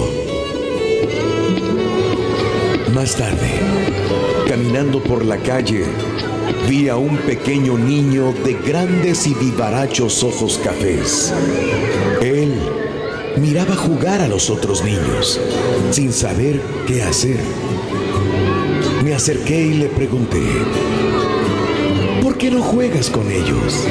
Más 2.94 3.16
tarde, 3.16 3.50
caminando 4.48 5.04
por 5.04 5.26
la 5.26 5.38
calle, 5.38 5.84
vi 6.68 6.88
a 6.88 6.96
un 6.96 7.18
pequeño 7.18 7.78
niño 7.78 8.34
de 8.46 8.54
grandes 8.54 9.28
y 9.28 9.34
vivarachos 9.34 10.24
ojos 10.24 10.60
cafés. 10.64 11.34
Él 12.22 12.54
miraba 13.40 13.76
jugar 13.76 14.22
a 14.22 14.28
los 14.28 14.50
otros 14.50 14.84
niños, 14.84 15.40
sin 15.92 16.12
saber 16.12 16.62
qué 16.86 17.04
hacer. 17.04 17.40
Me 19.04 19.14
acerqué 19.14 19.62
y 19.62 19.74
le 19.76 19.88
pregunté, 19.88 20.42
¿por 22.22 22.38
qué 22.38 22.52
no 22.52 22.62
juegas 22.62 23.10
con 23.10 23.32
ellos? 23.32 23.88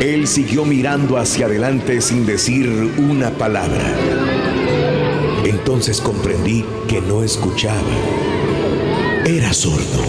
Él 0.00 0.26
siguió 0.26 0.64
mirando 0.64 1.16
hacia 1.16 1.46
adelante 1.46 2.00
sin 2.00 2.24
decir 2.26 2.68
una 2.98 3.30
palabra. 3.30 3.94
Entonces 5.44 6.00
comprendí 6.00 6.64
que 6.88 7.00
no 7.00 7.22
escuchaba. 7.22 7.80
Era 9.24 9.52
sordo. 9.52 10.02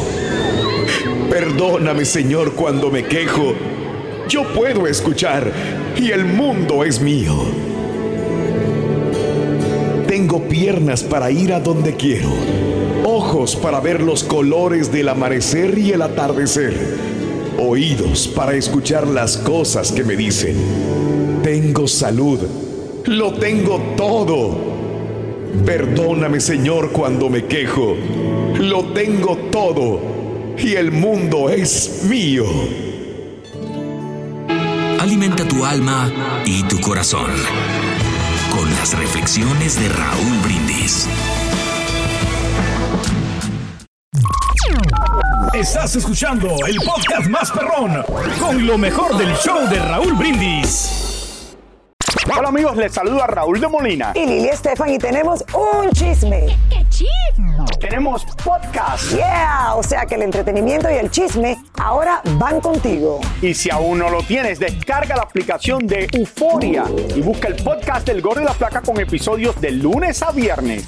Perdóname, 1.30 2.06
Señor, 2.06 2.54
cuando 2.54 2.90
me 2.90 3.06
quejo. 3.06 3.54
Yo 4.28 4.44
puedo 4.54 4.88
escuchar 4.88 5.52
y 5.96 6.12
el 6.12 6.26
mundo 6.26 6.84
es 6.84 7.02
mío. 7.02 7.63
Tengo 10.24 10.48
piernas 10.48 11.04
para 11.04 11.32
ir 11.32 11.52
a 11.52 11.60
donde 11.60 11.98
quiero, 11.98 12.30
ojos 13.04 13.58
para 13.58 13.82
ver 13.82 14.02
los 14.02 14.24
colores 14.24 14.90
del 14.90 15.10
amanecer 15.10 15.78
y 15.78 15.92
el 15.92 16.02
atardecer, 16.02 16.74
oídos 17.60 18.30
para 18.30 18.56
escuchar 18.56 19.06
las 19.06 19.36
cosas 19.36 19.92
que 19.92 20.06
me 20.06 20.16
dicen. 20.16 20.56
Tengo 21.44 21.90
salud, 21.90 22.40
lo 23.04 23.34
tengo 23.34 23.82
todo. 23.98 24.56
Perdóname, 25.66 26.40
Señor, 26.40 26.94
cuando 26.94 27.30
me 27.30 27.44
quejo. 27.44 27.98
Lo 28.58 28.94
tengo 28.94 29.36
todo 29.52 30.00
y 30.58 30.76
el 30.76 30.94
mundo 30.94 31.50
es 31.50 32.06
mío. 32.08 32.46
Alimenta 35.02 35.46
tu 35.46 35.66
alma 35.66 36.10
y 36.46 36.64
tu 36.64 36.80
corazón 36.80 37.28
con 38.54 38.70
las 38.76 38.98
reflexiones 38.98 39.80
de 39.80 39.90
Raúl 39.90 40.38
Brindis. 40.44 41.10
Estás 45.54 45.96
escuchando 45.96 46.56
el 46.68 46.78
podcast 46.78 47.28
más 47.30 47.52
perrón 47.52 48.04
con 48.40 48.66
lo 48.66 48.78
mejor 48.78 49.18
del 49.18 49.34
show 49.38 49.68
de 49.70 49.80
Raúl 49.80 50.14
Brindis. 50.14 51.56
Hola 52.38 52.50
amigos, 52.50 52.78
les 52.78 52.94
saluda 52.94 53.26
Raúl 53.28 53.60
de 53.60 53.68
Molina. 53.68 54.12
Y 54.16 54.26
Lili 54.26 54.50
Estefan 54.50 54.90
y 54.90 54.98
tenemos 55.00 55.44
un 55.54 55.90
chisme. 55.92 56.56
¿Qué 56.70 56.83
chisme? 56.83 56.83
Tenemos 57.84 58.24
podcast. 58.42 59.12
Yeah, 59.14 59.76
o 59.76 59.84
sea 59.84 60.06
que 60.06 60.16
el 60.16 60.22
entretenimiento 60.22 60.90
y 60.90 60.94
el 60.94 61.12
chisme 61.12 61.62
ahora 61.78 62.22
van 62.40 62.62
contigo. 62.62 63.20
Y 63.42 63.54
si 63.54 63.70
aún 63.70 64.00
no 64.00 64.10
lo 64.10 64.24
tienes, 64.24 64.58
descarga 64.58 65.18
la 65.18 65.24
aplicación 65.24 65.86
de 65.86 66.08
Euforia 66.14 66.86
y 67.14 67.20
busca 67.20 67.50
el 67.50 67.62
podcast 67.62 68.08
del 68.08 68.22
Gordo 68.22 68.42
y 68.42 68.46
la 68.46 68.54
Placa 68.54 68.82
con 68.82 69.02
episodios 69.02 69.60
de 69.60 69.72
lunes 69.72 70.24
a 70.24 70.32
viernes. 70.32 70.88